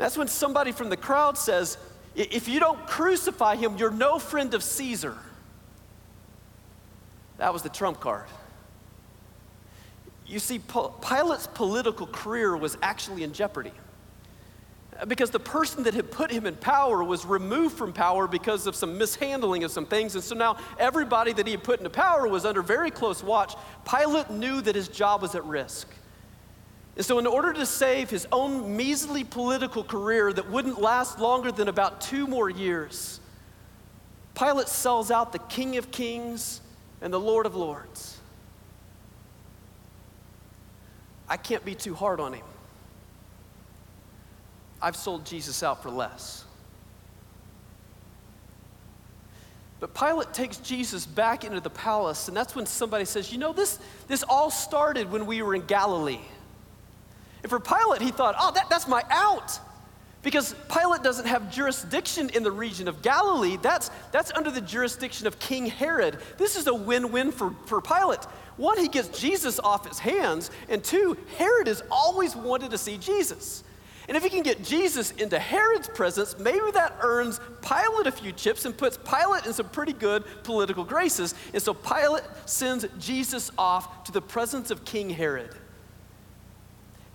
That's 0.00 0.16
when 0.16 0.28
somebody 0.28 0.72
from 0.72 0.88
the 0.88 0.96
crowd 0.96 1.36
says, 1.36 1.76
If 2.14 2.48
you 2.48 2.58
don't 2.58 2.86
crucify 2.86 3.56
him, 3.56 3.76
you're 3.76 3.90
no 3.90 4.18
friend 4.18 4.54
of 4.54 4.62
Caesar. 4.62 5.14
That 7.36 7.52
was 7.52 7.60
the 7.60 7.68
trump 7.68 8.00
card. 8.00 8.24
You 10.26 10.38
see, 10.38 10.58
Pilate's 10.58 11.48
political 11.48 12.06
career 12.06 12.56
was 12.56 12.78
actually 12.80 13.24
in 13.24 13.34
jeopardy 13.34 13.72
because 15.06 15.28
the 15.30 15.40
person 15.40 15.82
that 15.82 15.92
had 15.92 16.10
put 16.10 16.30
him 16.30 16.46
in 16.46 16.56
power 16.56 17.04
was 17.04 17.26
removed 17.26 17.76
from 17.76 17.92
power 17.92 18.26
because 18.26 18.66
of 18.66 18.74
some 18.74 18.96
mishandling 18.96 19.64
of 19.64 19.70
some 19.70 19.84
things. 19.84 20.14
And 20.14 20.24
so 20.24 20.34
now 20.34 20.56
everybody 20.78 21.34
that 21.34 21.46
he 21.46 21.52
had 21.52 21.62
put 21.62 21.78
into 21.78 21.90
power 21.90 22.26
was 22.26 22.46
under 22.46 22.62
very 22.62 22.90
close 22.90 23.22
watch. 23.22 23.54
Pilate 23.84 24.30
knew 24.30 24.62
that 24.62 24.74
his 24.74 24.88
job 24.88 25.20
was 25.20 25.34
at 25.34 25.44
risk. 25.44 25.88
And 26.96 27.04
so, 27.04 27.18
in 27.18 27.26
order 27.26 27.52
to 27.52 27.64
save 27.64 28.10
his 28.10 28.26
own 28.32 28.76
measly 28.76 29.24
political 29.24 29.84
career 29.84 30.32
that 30.32 30.50
wouldn't 30.50 30.80
last 30.80 31.18
longer 31.18 31.52
than 31.52 31.68
about 31.68 32.00
two 32.00 32.26
more 32.26 32.50
years, 32.50 33.20
Pilate 34.34 34.68
sells 34.68 35.10
out 35.10 35.32
the 35.32 35.38
King 35.38 35.76
of 35.76 35.90
Kings 35.90 36.60
and 37.00 37.12
the 37.12 37.20
Lord 37.20 37.46
of 37.46 37.54
Lords. 37.54 38.18
I 41.28 41.36
can't 41.36 41.64
be 41.64 41.74
too 41.74 41.94
hard 41.94 42.20
on 42.20 42.32
him. 42.32 42.44
I've 44.82 44.96
sold 44.96 45.24
Jesus 45.24 45.62
out 45.62 45.82
for 45.82 45.90
less. 45.90 46.44
But 49.78 49.94
Pilate 49.94 50.32
takes 50.34 50.58
Jesus 50.58 51.06
back 51.06 51.44
into 51.44 51.60
the 51.60 51.70
palace, 51.70 52.28
and 52.28 52.36
that's 52.36 52.54
when 52.54 52.66
somebody 52.66 53.06
says, 53.06 53.32
You 53.32 53.38
know, 53.38 53.52
this, 53.52 53.78
this 54.08 54.22
all 54.22 54.50
started 54.50 55.10
when 55.10 55.24
we 55.24 55.40
were 55.40 55.54
in 55.54 55.62
Galilee. 55.62 56.20
And 57.42 57.50
for 57.50 57.60
Pilate, 57.60 58.02
he 58.02 58.10
thought, 58.10 58.34
Oh, 58.38 58.52
that, 58.52 58.68
that's 58.70 58.88
my 58.88 59.04
out. 59.10 59.58
Because 60.22 60.54
Pilate 60.70 61.02
doesn't 61.02 61.26
have 61.26 61.50
jurisdiction 61.50 62.28
in 62.30 62.42
the 62.42 62.50
region 62.50 62.88
of 62.88 63.00
Galilee. 63.00 63.56
That's, 63.62 63.90
that's 64.12 64.30
under 64.32 64.50
the 64.50 64.60
jurisdiction 64.60 65.26
of 65.26 65.38
King 65.38 65.66
Herod. 65.66 66.18
This 66.36 66.56
is 66.56 66.66
a 66.66 66.74
win 66.74 67.10
win 67.10 67.32
for, 67.32 67.54
for 67.64 67.80
Pilate. 67.80 68.24
One, 68.58 68.76
he 68.76 68.88
gets 68.88 69.18
Jesus 69.18 69.58
off 69.58 69.88
his 69.88 69.98
hands, 69.98 70.50
and 70.68 70.84
two, 70.84 71.16
Herod 71.38 71.68
has 71.68 71.82
always 71.90 72.36
wanted 72.36 72.72
to 72.72 72.78
see 72.78 72.98
Jesus. 72.98 73.64
And 74.08 74.16
if 74.16 74.22
he 74.22 74.28
can 74.28 74.42
get 74.42 74.62
Jesus 74.62 75.12
into 75.12 75.38
Herod's 75.38 75.88
presence, 75.88 76.36
maybe 76.38 76.70
that 76.72 76.96
earns 77.00 77.40
Pilate 77.62 78.06
a 78.06 78.12
few 78.12 78.32
chips 78.32 78.64
and 78.66 78.76
puts 78.76 78.98
Pilate 78.98 79.46
in 79.46 79.54
some 79.54 79.68
pretty 79.68 79.92
good 79.92 80.24
political 80.42 80.84
graces. 80.84 81.34
And 81.54 81.62
so 81.62 81.72
Pilate 81.72 82.24
sends 82.44 82.84
Jesus 82.98 83.50
off 83.56 84.04
to 84.04 84.12
the 84.12 84.20
presence 84.20 84.70
of 84.70 84.84
King 84.84 85.10
Herod. 85.10 85.54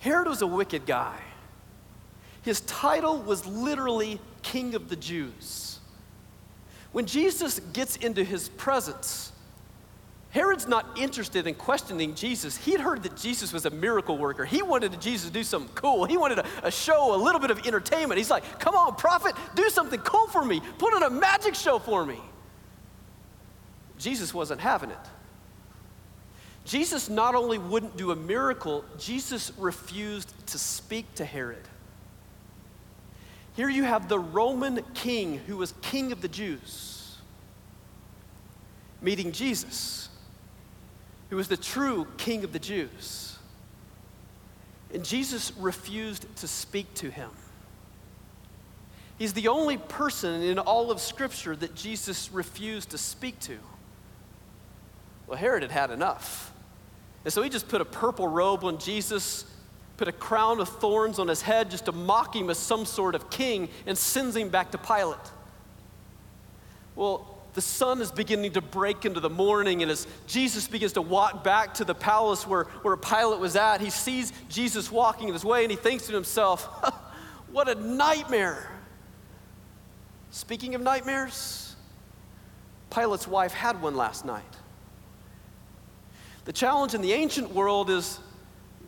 Herod 0.06 0.28
was 0.28 0.40
a 0.40 0.46
wicked 0.46 0.86
guy. 0.86 1.18
His 2.42 2.60
title 2.60 3.18
was 3.18 3.44
literally 3.44 4.20
King 4.40 4.76
of 4.76 4.88
the 4.88 4.94
Jews. 4.94 5.80
When 6.92 7.06
Jesus 7.06 7.58
gets 7.72 7.96
into 7.96 8.22
his 8.22 8.48
presence, 8.50 9.32
Herod's 10.30 10.68
not 10.68 10.86
interested 10.96 11.48
in 11.48 11.56
questioning 11.56 12.14
Jesus. 12.14 12.56
He'd 12.56 12.78
heard 12.78 13.02
that 13.02 13.16
Jesus 13.16 13.52
was 13.52 13.66
a 13.66 13.70
miracle 13.70 14.16
worker. 14.16 14.44
He 14.44 14.62
wanted 14.62 15.00
Jesus 15.00 15.26
to 15.26 15.32
do 15.32 15.42
something 15.42 15.74
cool. 15.74 16.04
He 16.04 16.16
wanted 16.16 16.38
a, 16.38 16.46
a, 16.62 16.70
show, 16.70 17.12
a 17.12 17.20
little 17.20 17.40
bit 17.40 17.50
of 17.50 17.66
entertainment. 17.66 18.16
He's 18.16 18.30
like, 18.30 18.60
come 18.60 18.76
on, 18.76 18.94
prophet, 18.94 19.34
do 19.56 19.68
something 19.70 19.98
cool 20.02 20.28
for 20.28 20.44
me. 20.44 20.62
Put 20.78 20.94
on 20.94 21.02
a 21.02 21.10
magic 21.10 21.56
show 21.56 21.80
for 21.80 22.06
me. 22.06 22.20
Jesus 23.98 24.32
wasn't 24.32 24.60
having 24.60 24.90
it. 24.90 24.98
Jesus 26.66 27.08
not 27.08 27.34
only 27.34 27.58
wouldn't 27.58 27.96
do 27.96 28.10
a 28.10 28.16
miracle, 28.16 28.84
Jesus 28.98 29.52
refused 29.56 30.32
to 30.48 30.58
speak 30.58 31.14
to 31.14 31.24
Herod. 31.24 31.62
Here 33.54 33.68
you 33.68 33.84
have 33.84 34.08
the 34.08 34.18
Roman 34.18 34.82
king 34.92 35.38
who 35.46 35.56
was 35.56 35.72
king 35.80 36.12
of 36.12 36.20
the 36.20 36.28
Jews 36.28 36.96
meeting 39.00 39.30
Jesus, 39.30 40.08
who 41.30 41.36
was 41.36 41.48
the 41.48 41.56
true 41.56 42.06
king 42.16 42.44
of 42.44 42.52
the 42.52 42.58
Jews. 42.58 43.38
And 44.92 45.04
Jesus 45.04 45.52
refused 45.58 46.26
to 46.36 46.48
speak 46.48 46.92
to 46.94 47.10
him. 47.10 47.30
He's 49.18 49.32
the 49.32 49.48
only 49.48 49.78
person 49.78 50.42
in 50.42 50.58
all 50.58 50.90
of 50.90 51.00
Scripture 51.00 51.54
that 51.56 51.74
Jesus 51.74 52.30
refused 52.32 52.90
to 52.90 52.98
speak 52.98 53.38
to. 53.40 53.58
Well, 55.26 55.38
Herod 55.38 55.62
had 55.62 55.70
had 55.70 55.90
enough. 55.90 56.52
And 57.26 57.32
so 57.32 57.42
he 57.42 57.50
just 57.50 57.68
put 57.68 57.82
a 57.82 57.84
purple 57.84 58.26
robe 58.26 58.64
on 58.64 58.78
Jesus 58.78 59.44
put 59.96 60.08
a 60.08 60.12
crown 60.12 60.60
of 60.60 60.68
thorns 60.68 61.18
on 61.18 61.28
his 61.28 61.42
head 61.42 61.70
just 61.70 61.86
to 61.86 61.92
mock 61.92 62.34
him 62.34 62.50
as 62.50 62.58
some 62.58 62.84
sort 62.84 63.14
of 63.14 63.30
king 63.30 63.68
and 63.86 63.96
sends 63.96 64.36
him 64.36 64.48
back 64.48 64.70
to 64.72 64.78
Pilate. 64.78 65.18
Well, 66.94 67.34
the 67.54 67.62
sun 67.62 68.02
is 68.02 68.10
beginning 68.10 68.52
to 68.52 68.60
break 68.60 69.06
into 69.06 69.20
the 69.20 69.30
morning, 69.30 69.80
and 69.82 69.90
as 69.90 70.06
Jesus 70.26 70.68
begins 70.68 70.92
to 70.94 71.02
walk 71.02 71.42
back 71.42 71.74
to 71.74 71.84
the 71.84 71.94
palace 71.94 72.46
where, 72.46 72.64
where 72.82 72.96
Pilate 72.96 73.40
was 73.40 73.56
at, 73.56 73.80
he 73.80 73.88
sees 73.88 74.32
Jesus 74.50 74.90
walking 74.90 75.32
his 75.32 75.44
way 75.44 75.62
and 75.62 75.70
he 75.70 75.76
thinks 75.76 76.06
to 76.06 76.12
himself, 76.12 76.66
What 77.52 77.68
a 77.68 77.74
nightmare! 77.74 78.70
Speaking 80.30 80.74
of 80.74 80.82
nightmares, 80.82 81.74
Pilate's 82.90 83.26
wife 83.26 83.52
had 83.52 83.80
one 83.80 83.96
last 83.96 84.26
night. 84.26 84.42
The 86.46 86.52
challenge 86.52 86.94
in 86.94 87.02
the 87.02 87.12
ancient 87.12 87.52
world 87.52 87.90
is 87.90 88.20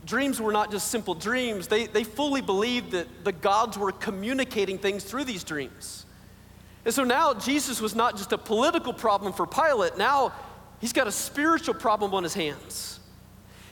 dreams 0.06 0.40
were 0.40 0.52
not 0.52 0.70
just 0.70 0.88
simple 0.88 1.14
dreams, 1.14 1.66
they, 1.66 1.86
they 1.86 2.04
fully 2.04 2.40
believed 2.40 2.92
that 2.92 3.24
the 3.24 3.32
gods 3.32 3.76
were 3.76 3.92
communicating 3.92 4.78
things 4.78 5.04
through 5.04 5.24
these 5.24 5.44
dreams. 5.44 6.06
And 6.84 6.94
so 6.94 7.04
now 7.04 7.34
Jesus 7.34 7.80
was 7.80 7.94
not 7.94 8.16
just 8.16 8.32
a 8.32 8.38
political 8.38 8.94
problem 8.94 9.32
for 9.32 9.46
Pilate, 9.46 9.98
now 9.98 10.32
he's 10.80 10.92
got 10.92 11.08
a 11.08 11.12
spiritual 11.12 11.74
problem 11.74 12.14
on 12.14 12.22
his 12.22 12.32
hands. 12.32 13.00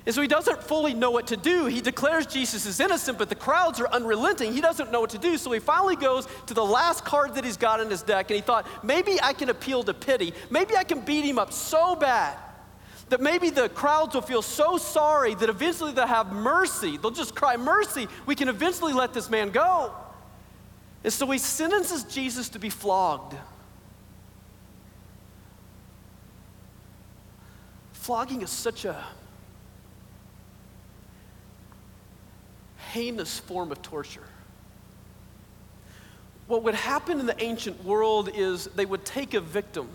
And 0.05 0.15
so 0.15 0.21
he 0.21 0.29
doesn't 0.29 0.63
fully 0.63 0.95
know 0.95 1.11
what 1.11 1.29
to 1.29 1.37
do. 1.37 1.67
He 1.67 1.81
declares 1.81 2.27
Jesus 2.27 2.65
is 2.65 2.79
innocent, 2.79 3.19
but 3.19 3.29
the 3.29 3.35
crowds 3.35 3.81
are 3.81 3.89
unrelenting. 3.89 4.53
He 4.53 4.61
doesn't 4.61 4.93
know 4.93 5.01
what 5.01 5.11
to 5.11 5.19
do. 5.19 5.37
So 5.37 5.51
he 5.51 5.59
finally 5.59 5.97
goes 5.97 6.29
to 6.47 6.55
the 6.55 6.65
last 6.65 7.05
card 7.05 7.35
that 7.35 7.45
he's 7.45 7.57
got 7.57 7.81
in 7.81 7.91
his 7.91 8.03
deck, 8.03 8.31
and 8.31 8.37
he 8.37 8.41
thought, 8.41 8.69
maybe 8.85 9.19
I 9.21 9.33
can 9.33 9.49
appeal 9.49 9.83
to 9.83 9.93
pity. 9.93 10.33
Maybe 10.49 10.77
I 10.77 10.85
can 10.85 11.01
beat 11.01 11.25
him 11.25 11.41
up 11.41 11.53
so 11.53 11.97
bad 11.97 12.39
that 13.09 13.21
maybe 13.21 13.51
the 13.51 13.69
crowds 13.69 14.15
will 14.15 14.23
feel 14.23 14.43
so 14.43 14.77
sorry 14.79 15.35
that 15.35 15.49
eventually 15.49 15.93
they'll 15.93 16.07
have 16.07 16.33
mercy. 16.33 16.97
They'll 16.97 17.11
just 17.13 17.35
cry, 17.35 17.57
Mercy, 17.57 18.09
we 18.27 18.35
can 18.35 18.49
eventually 18.49 18.93
let 18.93 19.13
this 19.15 19.31
man 19.31 19.51
go. 19.51 19.93
And 21.05 21.13
so 21.13 21.31
he 21.31 21.39
sentences 21.39 22.03
Jesus 22.03 22.49
to 22.51 22.59
be 22.59 22.71
flogged. 22.71 23.37
Flogging 27.93 28.43
is 28.43 28.51
such 28.51 28.85
a 28.85 29.05
heinous 32.93 33.39
form 33.39 33.71
of 33.71 33.83
torture. 33.83 34.27
What 36.47 36.63
would 36.63 36.75
happen 36.75 37.21
in 37.21 37.27
the 37.27 37.41
ancient 37.43 37.85
world 37.85 38.31
is 38.35 38.67
they 38.77 38.87
would 38.87 39.05
take 39.05 39.35
a 39.35 39.41
victim 39.41 39.89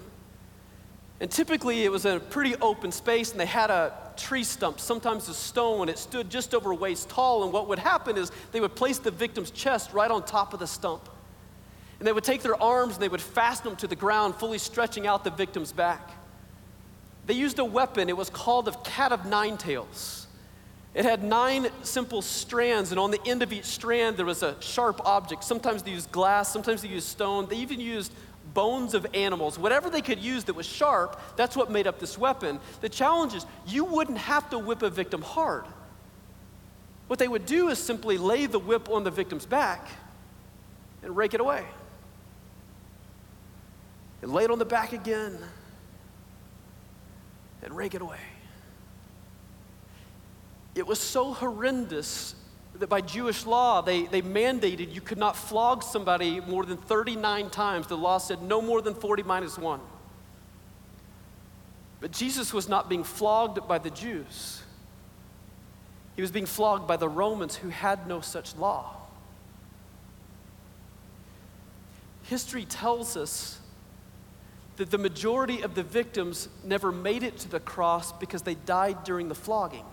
and 1.22 1.30
typically 1.30 1.84
it 1.84 1.92
was 1.92 2.06
a 2.06 2.20
pretty 2.20 2.56
open 2.56 2.92
space 2.92 3.30
and 3.30 3.40
they 3.40 3.46
had 3.46 3.70
a 3.70 3.94
tree 4.18 4.44
stump, 4.44 4.80
sometimes 4.80 5.30
a 5.30 5.36
stone. 5.36 5.82
And 5.82 5.90
it 5.92 6.00
stood 6.00 6.32
just 6.32 6.56
over 6.56 6.74
waist 6.74 7.10
tall. 7.10 7.44
And 7.44 7.54
what 7.54 7.68
would 7.68 7.78
happen 7.78 8.18
is 8.18 8.32
they 8.52 8.60
would 8.60 8.74
place 8.74 8.98
the 8.98 9.12
victim's 9.12 9.52
chest 9.52 9.94
right 9.94 10.10
on 10.10 10.26
top 10.26 10.52
of 10.56 10.60
the 10.60 10.66
stump. 10.66 11.08
And 12.00 12.08
they 12.08 12.12
would 12.12 12.24
take 12.24 12.42
their 12.42 12.60
arms 12.60 12.96
and 12.96 13.04
they 13.04 13.08
would 13.08 13.22
fasten 13.22 13.66
them 13.66 13.76
to 13.78 13.88
the 13.88 13.96
ground, 13.96 14.34
fully 14.34 14.58
stretching 14.58 15.06
out 15.06 15.24
the 15.24 15.30
victim's 15.30 15.72
back. 15.72 16.10
They 17.28 17.36
used 17.36 17.60
a 17.60 17.66
weapon. 17.66 18.10
It 18.10 18.18
was 18.18 18.32
called 18.32 18.68
a 18.68 18.72
cat 18.72 19.12
of 19.12 19.28
nine 19.28 19.58
tails. 19.58 20.26
It 20.96 21.06
had 21.06 21.24
nine 21.24 21.68
simple 21.84 22.22
strands, 22.22 22.92
and 22.92 23.00
on 23.00 23.12
the 23.12 23.20
end 23.26 23.42
of 23.42 23.54
each 23.54 23.64
strand, 23.64 24.18
there 24.18 24.26
was 24.26 24.44
a 24.44 24.58
sharp 24.60 25.00
object. 25.06 25.46
Sometimes 25.46 25.84
they 25.84 25.92
used 25.92 26.12
glass, 26.12 26.52
sometimes 26.52 26.82
they 26.82 26.90
used 26.90 27.08
stone. 27.08 27.48
They 27.48 27.56
even 27.58 27.80
used 27.80 28.12
bones 28.54 28.94
of 28.94 29.06
animals, 29.14 29.58
whatever 29.58 29.90
they 29.90 30.02
could 30.02 30.20
use 30.20 30.44
that 30.46 30.56
was 30.56 30.66
sharp, 30.66 31.20
that's 31.36 31.56
what 31.56 31.72
made 31.72 31.88
up 31.88 32.00
this 32.00 32.18
weapon. 32.18 32.60
The 32.82 32.90
challenge 32.90 33.34
is 33.34 33.46
you 33.66 33.86
wouldn't 33.86 34.18
have 34.18 34.50
to 34.50 34.60
whip 34.60 34.82
a 34.82 34.90
victim 34.90 35.22
hard. 35.22 35.66
What 37.08 37.20
they 37.20 37.28
would 37.28 37.46
do 37.46 37.70
is 37.70 37.78
simply 37.80 38.18
lay 38.18 38.46
the 38.46 38.60
whip 38.60 38.90
on 38.90 39.04
the 39.04 39.12
victim's 39.12 39.46
back 39.46 39.88
and 41.04 41.16
rake 41.16 41.34
it 41.34 41.42
away. 41.42 41.66
And 44.22 44.32
lay 44.32 44.44
it 44.44 44.52
on 44.52 44.60
the 44.60 44.66
back 44.66 44.94
again 44.94 45.38
and 47.64 47.76
rake 47.76 47.96
it 47.96 48.02
away. 48.02 48.20
It 50.76 50.88
was 50.88 51.00
so 51.00 51.34
horrendous 51.34 52.36
that 52.82 52.90
by 52.90 53.00
Jewish 53.00 53.46
law, 53.46 53.84
they, 53.84 54.06
they 54.06 54.24
mandated 54.24 54.92
you 54.92 55.02
could 55.02 55.20
not 55.20 55.36
flog 55.36 55.84
somebody 55.84 56.40
more 56.42 56.66
than 56.66 56.78
39 56.78 57.52
times. 57.52 57.86
The 57.86 57.96
law 57.96 58.18
said 58.18 58.42
no 58.42 58.60
more 58.60 58.82
than 58.82 58.96
40 58.96 59.22
minus 59.22 59.56
one. 59.56 59.80
But 62.00 62.12
Jesus 62.12 62.52
was 62.52 62.68
not 62.68 62.90
being 62.90 63.04
flogged 63.04 63.68
by 63.68 63.78
the 63.78 63.92
Jews, 63.92 64.64
he 66.16 66.24
was 66.24 66.32
being 66.32 66.48
flogged 66.48 66.88
by 66.88 66.98
the 66.98 67.08
Romans 67.08 67.56
who 67.56 67.70
had 67.70 68.08
no 68.08 68.20
such 68.20 68.56
law. 68.56 68.96
History 72.24 72.66
tells 72.66 73.16
us 73.16 73.60
that 74.78 74.90
the 74.90 74.98
majority 74.98 75.62
of 75.62 75.76
the 75.76 75.84
victims 75.84 76.50
never 76.64 76.92
made 76.92 77.22
it 77.22 77.38
to 77.40 77.50
the 77.50 77.60
cross 77.60 78.12
because 78.14 78.42
they 78.42 78.56
died 78.56 79.04
during 79.04 79.30
the 79.30 79.36
flogging 79.36 79.86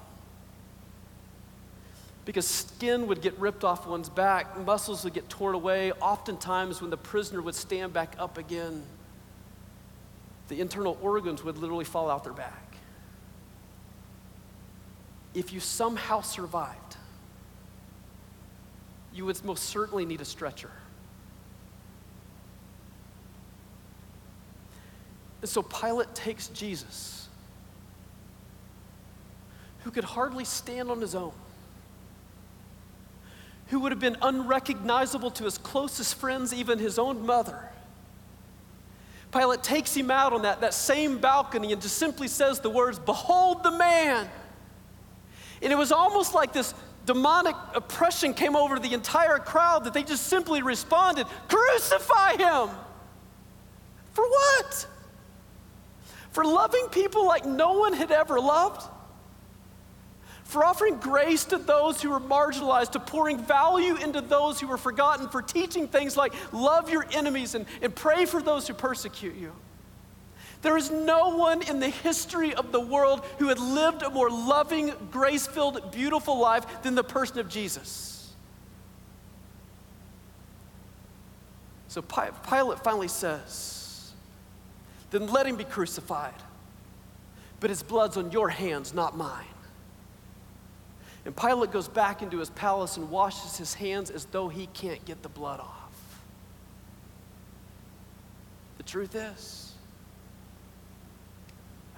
because 2.28 2.46
skin 2.46 3.06
would 3.06 3.22
get 3.22 3.38
ripped 3.38 3.64
off 3.64 3.86
one's 3.86 4.10
back, 4.10 4.58
muscles 4.66 5.02
would 5.02 5.14
get 5.14 5.26
torn 5.30 5.54
away. 5.54 5.92
Oftentimes, 5.92 6.82
when 6.82 6.90
the 6.90 6.96
prisoner 6.98 7.40
would 7.40 7.54
stand 7.54 7.94
back 7.94 8.14
up 8.18 8.36
again, 8.36 8.82
the 10.48 10.60
internal 10.60 10.98
organs 11.00 11.42
would 11.42 11.56
literally 11.56 11.86
fall 11.86 12.10
out 12.10 12.24
their 12.24 12.34
back. 12.34 12.76
If 15.32 15.54
you 15.54 15.60
somehow 15.60 16.20
survived, 16.20 16.98
you 19.14 19.24
would 19.24 19.42
most 19.42 19.64
certainly 19.64 20.04
need 20.04 20.20
a 20.20 20.26
stretcher. 20.26 20.70
And 25.40 25.48
so 25.48 25.62
Pilate 25.62 26.14
takes 26.14 26.48
Jesus, 26.48 27.26
who 29.84 29.90
could 29.90 30.04
hardly 30.04 30.44
stand 30.44 30.90
on 30.90 31.00
his 31.00 31.14
own 31.14 31.32
who 33.68 33.81
would 33.81 33.92
have 33.92 34.00
been 34.00 34.16
unrecognizable 34.22 35.31
to 35.33 35.44
his 35.44 35.59
closest 35.59 36.14
friends, 36.14 36.54
even 36.54 36.78
his 36.78 36.98
own 36.98 37.24
mother. 37.24 37.70
Pilate 39.31 39.62
takes 39.62 39.94
him 39.94 40.11
out 40.11 40.33
on 40.33 40.42
that, 40.42 40.62
that 40.62 40.72
same 40.72 41.18
balcony 41.18 41.72
and 41.72 41.83
just 41.83 41.96
simply 41.96 42.28
says 42.28 42.61
the 42.61 42.70
words, 42.70 42.98
Behold 42.98 43.62
the 43.62 43.70
man. 43.72 44.28
And 45.61 45.72
it 45.72 45.76
was 45.76 45.92
almost 45.92 46.35
like 46.35 46.52
this 46.52 46.72
demonic 47.04 47.57
oppression 47.74 48.33
came 48.33 48.57
over 48.57 48.78
the 48.78 48.94
entire 48.94 49.38
crowd 49.38 49.85
that 49.85 49.92
they 49.92 50.02
just 50.02 50.26
simply 50.26 50.62
responded, 50.62 51.26
Crucify 51.48 52.37
him! 52.37 52.70
For 54.12 54.26
what? 54.26 54.87
For 56.31 56.44
loving 56.44 56.87
people 56.90 57.26
like 57.26 57.44
no 57.44 57.72
one 57.78 57.92
had 57.92 58.11
ever 58.11 58.40
loved? 58.40 58.88
For 60.48 60.64
offering 60.64 60.96
grace 60.96 61.44
to 61.44 61.58
those 61.58 62.00
who 62.00 62.08
were 62.08 62.20
marginalized, 62.20 62.92
to 62.92 63.00
pouring 63.00 63.37
value 63.37 63.96
into 63.96 64.22
those 64.22 64.58
who 64.58 64.66
were 64.66 64.78
forgotten, 64.78 65.28
for 65.28 65.42
teaching 65.42 65.87
things 65.87 66.16
like 66.16 66.32
love 66.54 66.88
your 66.88 67.04
enemies 67.12 67.54
and, 67.54 67.66
and 67.82 67.94
pray 67.94 68.24
for 68.24 68.40
those 68.40 68.66
who 68.66 68.72
persecute 68.72 69.37
you. 69.37 69.52
There 70.62 70.78
is 70.78 70.90
no 70.90 71.37
one 71.37 71.61
in 71.61 71.80
the 71.80 71.90
history 71.90 72.54
of 72.54 72.72
the 72.72 72.80
world 72.80 73.26
who 73.38 73.48
had 73.48 73.58
lived 73.58 74.02
a 74.02 74.08
more 74.08 74.30
loving, 74.30 74.94
grace 75.11 75.46
filled, 75.46 75.92
beautiful 75.92 76.38
life 76.38 76.82
than 76.82 76.94
the 76.94 77.04
person 77.04 77.40
of 77.40 77.50
Jesus. 77.50 78.34
So 81.88 82.00
Pilate 82.00 82.78
finally 82.82 83.08
says, 83.08 84.14
Then 85.11 85.26
let 85.26 85.46
him 85.46 85.56
be 85.56 85.64
crucified, 85.64 86.32
but 87.61 87.68
his 87.68 87.82
blood's 87.82 88.16
on 88.16 88.32
your 88.32 88.48
hands, 88.48 88.94
not 88.94 89.14
mine. 89.14 89.44
And 91.28 91.36
Pilate 91.36 91.72
goes 91.72 91.88
back 91.88 92.22
into 92.22 92.38
his 92.38 92.48
palace 92.48 92.96
and 92.96 93.10
washes 93.10 93.58
his 93.58 93.74
hands 93.74 94.08
as 94.10 94.24
though 94.24 94.48
he 94.48 94.66
can't 94.68 95.04
get 95.04 95.22
the 95.22 95.28
blood 95.28 95.60
off. 95.60 96.22
The 98.78 98.82
truth 98.82 99.14
is, 99.14 99.74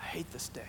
I 0.02 0.04
hate 0.04 0.28
this 0.32 0.48
day. 0.48 0.62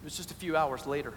It 0.00 0.04
was 0.04 0.16
just 0.16 0.30
a 0.30 0.34
few 0.34 0.56
hours 0.56 0.86
later 0.86 1.12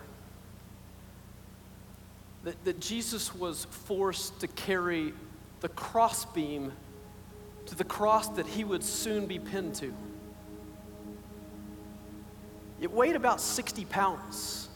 that, 2.43 2.63
that 2.65 2.79
Jesus 2.79 3.33
was 3.35 3.65
forced 3.65 4.39
to 4.41 4.47
carry 4.47 5.13
the 5.61 5.69
crossbeam 5.69 6.71
to 7.65 7.75
the 7.75 7.83
cross 7.83 8.29
that 8.29 8.47
he 8.47 8.63
would 8.63 8.83
soon 8.83 9.25
be 9.25 9.39
pinned 9.39 9.75
to. 9.75 9.93
It 12.79 12.91
weighed 12.91 13.15
about 13.15 13.41
60 13.41 13.85
pounds. 13.85 14.69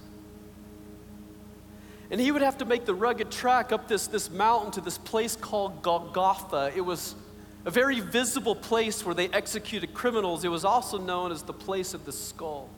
And 2.10 2.20
he 2.20 2.32
would 2.32 2.42
have 2.42 2.58
to 2.58 2.66
make 2.66 2.86
the 2.86 2.94
rugged 2.94 3.32
track 3.32 3.72
up 3.72 3.88
this, 3.88 4.08
this 4.08 4.30
mountain 4.30 4.72
to 4.72 4.82
this 4.82 4.98
place 4.98 5.36
called 5.36 5.82
Golgotha. 5.82 6.74
It 6.76 6.82
was 6.82 7.16
a 7.64 7.72
very 7.72 8.02
visible 8.02 8.56
place 8.56 9.06
where 9.06 9.16
they 9.16 9.30
executed 9.30 9.94
criminals. 9.94 10.44
It 10.44 10.50
was 10.50 10.66
also 10.66 10.98
known 10.98 11.32
as 11.32 11.44
the 11.44 11.54
place 11.54 11.94
of 11.94 12.06
the 12.06 12.12
skull. 12.12 12.70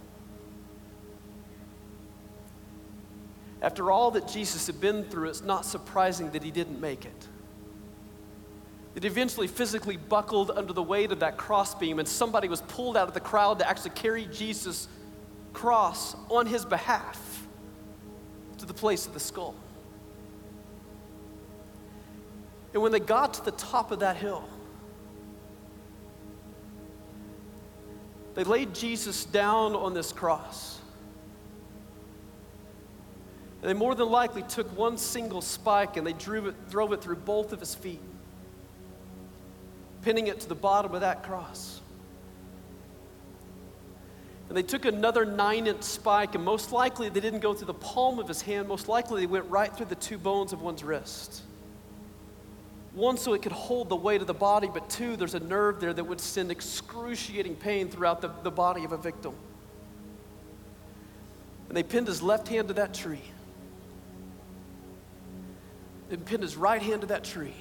After 3.64 3.92
all 3.92 4.12
that 4.12 4.28
Jesus 4.28 4.68
had 4.68 4.82
been 4.82 5.06
through, 5.06 5.30
it's 5.30 5.42
not 5.42 5.66
surprising 5.66 6.30
that 6.32 6.44
he 6.44 6.52
didn't 6.52 6.82
make 6.82 7.06
it. 7.06 7.28
It 8.94 9.06
eventually 9.06 9.48
physically 9.48 9.96
buckled 9.96 10.52
under 10.52 10.74
the 10.74 10.84
weight 10.84 11.14
of 11.14 11.22
that 11.22 11.38
crossbeam, 11.38 11.98
and 11.98 12.08
somebody 12.08 12.50
was 12.50 12.62
pulled 12.62 12.98
out 12.98 13.08
of 13.08 13.14
the 13.14 13.22
crowd 13.22 13.60
to 13.60 13.68
actually 13.68 13.92
carry 13.92 14.26
Jesus 14.26 14.90
cross 15.54 16.14
on 16.30 16.46
his 16.46 16.66
behalf 16.66 17.48
to 18.58 18.66
the 18.66 18.74
place 18.74 19.08
of 19.08 19.14
the 19.14 19.20
skull. 19.20 19.56
And 22.74 22.82
when 22.82 22.92
they 22.92 23.00
got 23.00 23.36
to 23.36 23.46
the 23.46 23.52
top 23.52 23.92
of 23.92 24.00
that 24.00 24.18
hill, 24.18 24.44
they 28.36 28.44
laid 28.44 28.76
Jesus 28.76 29.26
down 29.26 29.74
on 29.76 29.94
this 29.94 30.12
cross. 30.12 30.80
They 33.64 33.74
more 33.74 33.96
than 33.96 34.10
likely 34.10 34.44
took 34.44 34.78
one 34.78 34.98
single 34.98 35.42
spike 35.42 35.96
and 35.96 36.06
they 36.06 36.12
it, 36.12 36.70
drove 36.70 36.92
it 36.92 37.02
through 37.02 37.16
both 37.16 37.54
of 37.54 37.62
his 37.62 37.74
feet, 37.74 38.02
pinning 40.02 40.28
it 40.28 40.42
to 40.42 40.50
the 40.50 40.56
bottom 40.56 40.94
of 40.94 41.02
that 41.02 41.24
cross. 41.24 41.80
And 44.50 44.58
they 44.58 44.64
took 44.64 44.84
another 44.84 45.26
nine 45.26 45.66
inch 45.66 45.82
spike, 45.82 46.36
and 46.36 46.44
most 46.44 46.74
likely 46.74 47.08
they 47.08 47.22
didn't 47.22 47.40
go 47.40 47.54
through 47.54 47.68
the 47.68 47.74
palm 47.74 48.20
of 48.20 48.28
his 48.28 48.42
hand. 48.42 48.68
Most 48.68 48.90
likely 48.90 49.22
they 49.22 49.28
went 49.28 49.46
right 49.46 49.74
through 49.76 49.86
the 49.86 49.96
two 49.96 50.18
bones 50.18 50.52
of 50.52 50.62
one's 50.62 50.84
wrist. 50.84 51.42
One, 52.94 53.18
so 53.18 53.34
it 53.34 53.42
could 53.42 53.54
hold 53.54 53.88
the 53.88 53.96
weight 53.96 54.20
of 54.20 54.28
the 54.28 54.34
body, 54.34 54.70
but 54.72 54.90
two, 54.90 55.16
there's 55.16 55.34
a 55.34 55.40
nerve 55.40 55.80
there 55.80 55.94
that 55.94 56.04
would 56.04 56.20
send 56.20 56.52
excruciating 56.52 57.56
pain 57.56 57.90
throughout 57.90 58.22
the, 58.22 58.30
the 58.44 58.52
body 58.52 58.84
of 58.84 58.92
a 58.92 58.98
victim. 58.98 59.34
And 61.70 61.78
they 61.78 61.82
pinned 61.82 62.08
his 62.08 62.22
left 62.22 62.50
hand 62.50 62.68
to 62.68 62.74
that 62.76 62.94
tree. 62.94 63.22
They 66.10 66.18
pinned 66.18 66.44
his 66.44 66.56
right 66.56 66.82
hand 66.82 67.02
to 67.02 67.08
that 67.08 67.24
tree 67.24 67.56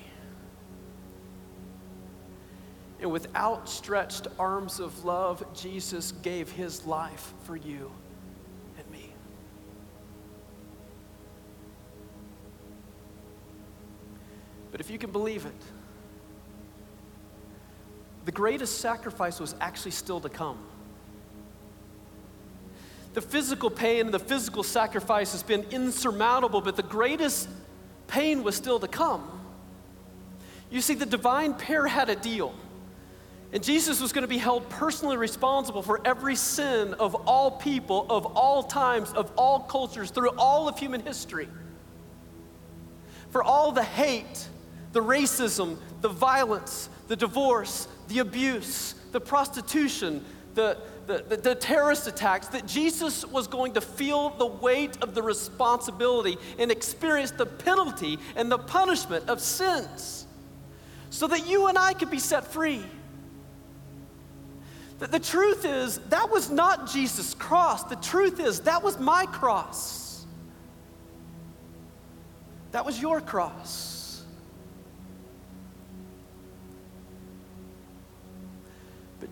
and 3.02 3.10
with 3.10 3.34
outstretched 3.34 4.28
arms 4.38 4.78
of 4.78 5.04
love, 5.04 5.44
Jesus 5.54 6.12
gave 6.22 6.52
his 6.52 6.86
life 6.86 7.34
for 7.42 7.56
you 7.56 7.90
and 8.78 8.88
me. 8.92 9.12
But 14.70 14.80
if 14.80 14.88
you 14.88 14.98
can 14.98 15.10
believe 15.10 15.44
it, 15.46 15.52
the 18.24 18.32
greatest 18.32 18.78
sacrifice 18.78 19.40
was 19.40 19.56
actually 19.60 19.90
still 19.90 20.20
to 20.20 20.28
come. 20.28 20.58
The 23.14 23.20
physical 23.20 23.68
pain 23.68 24.02
and 24.02 24.14
the 24.14 24.20
physical 24.20 24.62
sacrifice 24.62 25.32
has 25.32 25.42
been 25.42 25.64
insurmountable, 25.72 26.60
but 26.60 26.76
the 26.76 26.84
greatest 26.84 27.48
pain 28.12 28.44
was 28.44 28.54
still 28.54 28.78
to 28.78 28.86
come. 28.86 29.26
You 30.70 30.82
see, 30.82 30.94
the 30.94 31.06
divine 31.06 31.54
pair 31.54 31.86
had 31.86 32.10
a 32.10 32.16
deal. 32.16 32.54
And 33.54 33.62
Jesus 33.62 34.00
was 34.02 34.12
going 34.12 34.22
to 34.22 34.28
be 34.28 34.38
held 34.38 34.68
personally 34.68 35.16
responsible 35.16 35.82
for 35.82 36.00
every 36.06 36.36
sin 36.36 36.92
of 36.94 37.14
all 37.26 37.50
people, 37.50 38.06
of 38.10 38.26
all 38.26 38.62
times, 38.64 39.12
of 39.12 39.32
all 39.36 39.60
cultures, 39.60 40.10
through 40.10 40.30
all 40.36 40.68
of 40.68 40.78
human 40.78 41.00
history. 41.00 41.48
For 43.30 43.42
all 43.42 43.72
the 43.72 43.82
hate, 43.82 44.46
the 44.92 45.00
racism, 45.00 45.78
the 46.02 46.10
violence, 46.10 46.90
the 47.08 47.16
divorce, 47.16 47.88
the 48.08 48.18
abuse, 48.18 48.94
the 49.12 49.20
prostitution, 49.20 50.22
the, 50.54 50.76
the, 51.06 51.24
the, 51.28 51.36
the, 51.36 51.54
terrorist 51.54 52.06
attacks, 52.06 52.48
that 52.48 52.66
Jesus 52.66 53.24
was 53.26 53.46
going 53.46 53.72
to 53.74 53.80
feel 53.80 54.30
the 54.30 54.46
weight 54.46 54.96
of 55.02 55.14
the 55.14 55.22
responsibility 55.22 56.36
and 56.58 56.70
experience 56.70 57.30
the 57.30 57.46
penalty 57.46 58.18
and 58.36 58.50
the 58.50 58.58
punishment 58.58 59.28
of 59.28 59.40
sins 59.40 60.26
so 61.10 61.26
that 61.26 61.46
you 61.46 61.66
and 61.66 61.76
I 61.78 61.92
could 61.92 62.10
be 62.10 62.18
set 62.18 62.46
free. 62.46 62.82
The, 64.98 65.06
the 65.08 65.20
truth 65.20 65.64
is, 65.64 65.98
that 66.08 66.30
was 66.30 66.50
not 66.50 66.90
Jesus' 66.90 67.34
cross. 67.34 67.84
The 67.84 67.96
truth 67.96 68.40
is, 68.40 68.60
that 68.60 68.82
was 68.82 68.98
my 68.98 69.26
cross. 69.26 70.24
That 72.70 72.86
was 72.86 73.00
your 73.00 73.20
cross. 73.20 74.01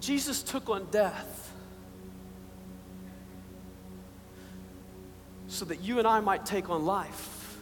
Jesus 0.00 0.42
took 0.42 0.70
on 0.70 0.86
death 0.90 1.52
so 5.46 5.64
that 5.66 5.80
you 5.82 5.98
and 5.98 6.08
I 6.08 6.20
might 6.20 6.46
take 6.46 6.70
on 6.70 6.86
life. 6.86 7.58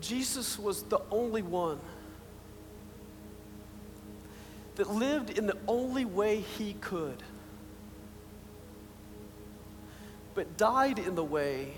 Jesus 0.00 0.58
was 0.58 0.82
the 0.84 1.00
only 1.10 1.42
one 1.42 1.78
that 4.76 4.90
lived 4.90 5.30
in 5.30 5.46
the 5.46 5.56
only 5.66 6.04
way 6.04 6.40
he 6.40 6.74
could, 6.74 7.22
but 10.34 10.56
died 10.56 10.98
in 10.98 11.14
the 11.14 11.24
way 11.24 11.72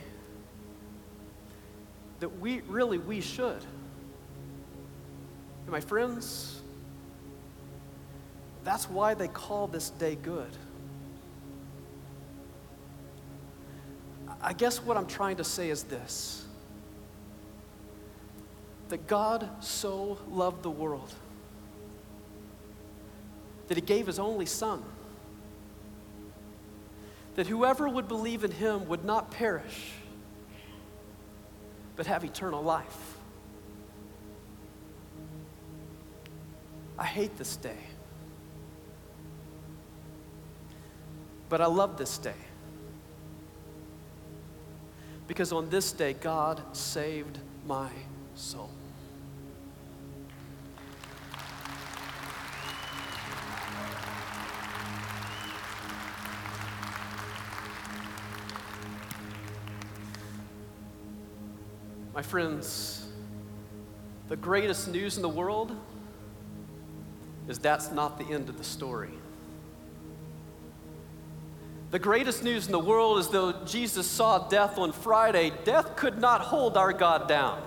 that 2.21 2.41
we 2.41 2.61
really 2.63 2.99
we 2.99 3.21
should. 3.21 3.65
And 5.69 5.73
my 5.75 5.81
friends, 5.81 6.63
that's 8.65 8.89
why 8.89 9.13
they 9.13 9.29
call 9.29 9.67
this 9.67 9.91
day 9.91 10.15
good. 10.15 10.49
I 14.41 14.55
guess 14.55 14.79
what 14.83 14.97
I'm 14.97 15.07
trying 15.07 15.37
to 15.37 15.45
say 15.45 15.69
is 15.69 15.83
this 15.83 16.47
that 18.89 19.07
God 19.07 19.47
so 19.61 20.19
loved 20.31 20.63
the 20.63 20.71
world 20.71 21.13
that 23.67 23.77
he 23.77 23.83
gave 23.83 24.07
his 24.07 24.19
only 24.19 24.47
son. 24.47 24.83
that 27.35 27.47
whoever 27.47 27.87
would 27.87 28.09
believe 28.09 28.43
in 28.43 28.51
him 28.51 28.89
would 28.89 29.05
not 29.05 29.31
perish, 29.31 29.93
but 31.95 32.07
have 32.07 32.25
eternal 32.25 32.63
life. 32.63 33.08
I 36.99 37.05
hate 37.05 37.37
this 37.39 37.57
day. 37.57 37.79
But 41.49 41.61
I 41.61 41.67
love 41.67 41.97
this 41.97 42.19
day. 42.19 42.35
Because 45.29 45.53
on 45.53 45.69
this 45.69 45.93
day, 45.93 46.15
God 46.15 46.61
saved 46.77 47.39
my 47.67 47.91
soul. 48.35 48.71
My 62.15 62.23
friends, 62.23 63.07
the 64.29 64.37
greatest 64.37 64.89
news 64.89 65.17
in 65.17 65.23
the 65.23 65.29
world 65.29 65.77
is 67.49 67.59
that's 67.59 67.91
not 67.91 68.19
the 68.19 68.33
end 68.33 68.49
of 68.49 68.59
the 68.59 68.65
story. 68.65 69.11
The 71.91 71.99
greatest 71.99 72.45
news 72.45 72.67
in 72.67 72.73
the 72.73 72.79
world 72.79 73.19
is 73.19 73.29
though 73.29 73.65
Jesus 73.65 74.07
saw 74.07 74.47
death 74.49 74.77
on 74.77 74.93
Friday, 74.93 75.53
death 75.65 75.97
could 75.97 76.21
not 76.21 76.43
hold 76.43 76.77
our 76.77 76.93
God 76.93 77.27
down. 77.27 77.63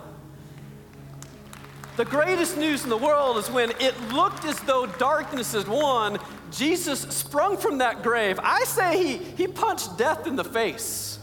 The 1.97 2.05
greatest 2.05 2.55
news 2.55 2.83
in 2.83 2.89
the 2.89 2.97
world 2.97 3.37
is 3.37 3.49
when 3.49 3.71
it 3.79 3.99
looked 4.11 4.45
as 4.45 4.59
though 4.61 4.85
darkness 4.85 5.53
had 5.53 5.67
won, 5.67 6.19
Jesus 6.51 7.01
sprung 7.01 7.57
from 7.57 7.79
that 7.79 8.03
grave. 8.03 8.39
I 8.41 8.63
say 8.63 9.03
he, 9.03 9.17
he 9.17 9.47
punched 9.47 9.97
death 9.97 10.27
in 10.27 10.35
the 10.35 10.43
face. 10.43 11.19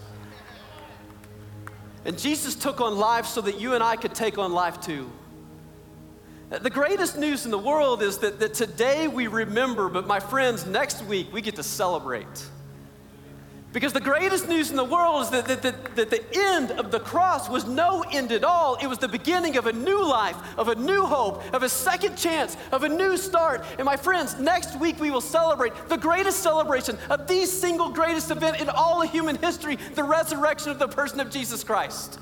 And 2.04 2.18
Jesus 2.18 2.54
took 2.54 2.80
on 2.80 2.96
life 2.96 3.26
so 3.26 3.40
that 3.42 3.60
you 3.60 3.74
and 3.74 3.82
I 3.82 3.96
could 3.96 4.14
take 4.14 4.38
on 4.38 4.52
life 4.52 4.80
too. 4.80 5.10
The 6.50 6.70
greatest 6.70 7.18
news 7.18 7.44
in 7.44 7.50
the 7.50 7.58
world 7.58 8.02
is 8.02 8.18
that, 8.18 8.40
that 8.40 8.54
today 8.54 9.06
we 9.06 9.26
remember, 9.26 9.90
but 9.90 10.06
my 10.06 10.18
friends, 10.18 10.64
next 10.64 11.04
week 11.04 11.30
we 11.30 11.42
get 11.42 11.56
to 11.56 11.62
celebrate. 11.62 12.26
Because 13.70 13.92
the 13.92 14.00
greatest 14.00 14.48
news 14.48 14.70
in 14.70 14.76
the 14.76 14.84
world 14.84 15.22
is 15.22 15.30
that, 15.30 15.44
that, 15.46 15.61
that, 15.61 15.94
that, 15.96 16.08
the 16.08 16.24
end 16.34 16.70
of 16.70 16.90
the 16.90 17.00
cross 17.00 17.50
was 17.50 17.66
no 17.66 18.02
end 18.11 18.32
at 18.32 18.42
all. 18.42 18.76
It 18.76 18.87
was 18.87 18.96
the 18.96 19.08
beginning 19.08 19.58
of 19.58 19.66
a 19.66 19.72
new 19.74 20.02
life, 20.02 20.37
of 20.56 20.68
a 20.68 20.74
new 20.74 21.04
hope, 21.04 21.44
of 21.52 21.62
a 21.62 21.68
second 21.68 22.16
chance, 22.16 22.56
of 22.72 22.82
a 22.82 22.88
new 22.88 23.18
start. 23.18 23.62
And 23.76 23.84
my 23.84 23.98
friends, 23.98 24.38
next 24.38 24.80
week 24.80 24.98
we 24.98 25.11
will 25.11 25.20
celebrate 25.20 25.74
the 25.90 25.98
greatest 25.98 26.42
celebration 26.42 26.96
of 27.11 27.28
the 27.28 27.44
single 27.44 27.90
greatest 27.90 28.30
event 28.30 28.58
in 28.58 28.70
all 28.70 29.02
of 29.02 29.11
human 29.11 29.37
history 29.37 29.76
the 29.94 30.02
resurrection 30.02 30.70
of 30.70 30.78
the 30.78 30.88
person 30.88 31.20
of 31.20 31.30
Jesus 31.30 31.62
Christ. 31.62 32.18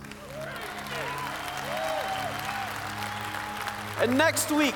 And 3.98 4.18
next 4.18 4.50
week, 4.50 4.74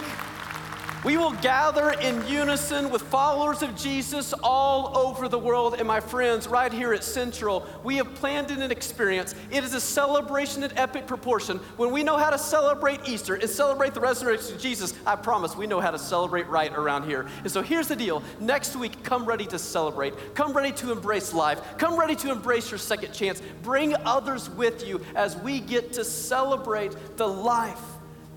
we 1.02 1.16
will 1.16 1.32
gather 1.32 1.92
in 1.92 2.26
unison 2.26 2.90
with 2.90 3.00
followers 3.00 3.62
of 3.62 3.74
Jesus 3.74 4.34
all 4.42 4.96
over 4.96 5.28
the 5.28 5.38
world. 5.38 5.76
And 5.78 5.88
my 5.88 5.98
friends, 5.98 6.46
right 6.46 6.70
here 6.70 6.92
at 6.92 7.02
Central, 7.02 7.66
we 7.82 7.96
have 7.96 8.14
planned 8.16 8.50
an 8.50 8.70
experience. 8.70 9.34
It 9.50 9.64
is 9.64 9.72
a 9.72 9.80
celebration 9.80 10.62
in 10.62 10.76
epic 10.76 11.06
proportion. 11.06 11.58
When 11.78 11.90
we 11.90 12.02
know 12.02 12.18
how 12.18 12.28
to 12.28 12.38
celebrate 12.38 13.08
Easter 13.08 13.34
and 13.34 13.48
celebrate 13.48 13.94
the 13.94 14.00
resurrection 14.00 14.56
of 14.56 14.60
Jesus, 14.60 14.92
I 15.06 15.16
promise 15.16 15.56
we 15.56 15.66
know 15.66 15.80
how 15.80 15.90
to 15.90 15.98
celebrate 15.98 16.46
right 16.48 16.72
around 16.74 17.04
here. 17.04 17.26
And 17.44 17.50
so 17.50 17.62
here's 17.62 17.88
the 17.88 17.96
deal 17.96 18.22
next 18.38 18.76
week, 18.76 19.02
come 19.02 19.24
ready 19.24 19.46
to 19.46 19.58
celebrate. 19.58 20.34
Come 20.34 20.52
ready 20.52 20.72
to 20.72 20.92
embrace 20.92 21.32
life. 21.32 21.60
Come 21.78 21.98
ready 21.98 22.16
to 22.16 22.30
embrace 22.30 22.70
your 22.70 22.78
second 22.78 23.12
chance. 23.12 23.40
Bring 23.62 23.94
others 24.04 24.50
with 24.50 24.86
you 24.86 25.00
as 25.14 25.34
we 25.38 25.60
get 25.60 25.94
to 25.94 26.04
celebrate 26.04 26.94
the 27.16 27.26
life, 27.26 27.80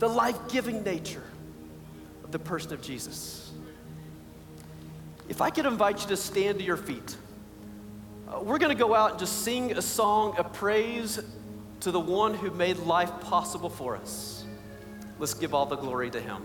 the 0.04 0.10
life 0.10 0.38
giving 0.50 0.84
nature 0.84 1.24
of 2.26 2.32
the 2.34 2.40
person 2.40 2.74
of 2.74 2.82
Jesus. 2.82 3.54
If 5.30 5.40
I 5.40 5.50
could 5.50 5.66
invite 5.66 6.02
you 6.02 6.08
to 6.10 6.18
stand 6.18 6.60
to 6.60 6.66
your 6.66 6.76
feet, 6.76 7.16
uh, 8.28 8.42
we're 8.42 8.58
going 8.58 8.76
to 8.76 8.78
go 8.78 8.94
out 8.94 9.12
and 9.12 9.20
just 9.20 9.44
sing 9.44 9.72
a 9.72 9.82
song 9.82 10.36
of 10.36 10.52
praise 10.52 11.22
to 11.80 11.92
the 11.92 12.02
one 12.02 12.34
who 12.34 12.52
made 12.52 12.80
life 12.80 13.12
possible 13.22 13.70
for 13.70 13.96
us. 13.96 14.44
Let's 15.20 15.34
give 15.34 15.54
all 15.54 15.66
the 15.66 15.78
glory 15.78 16.10
to 16.10 16.20
him. 16.20 16.44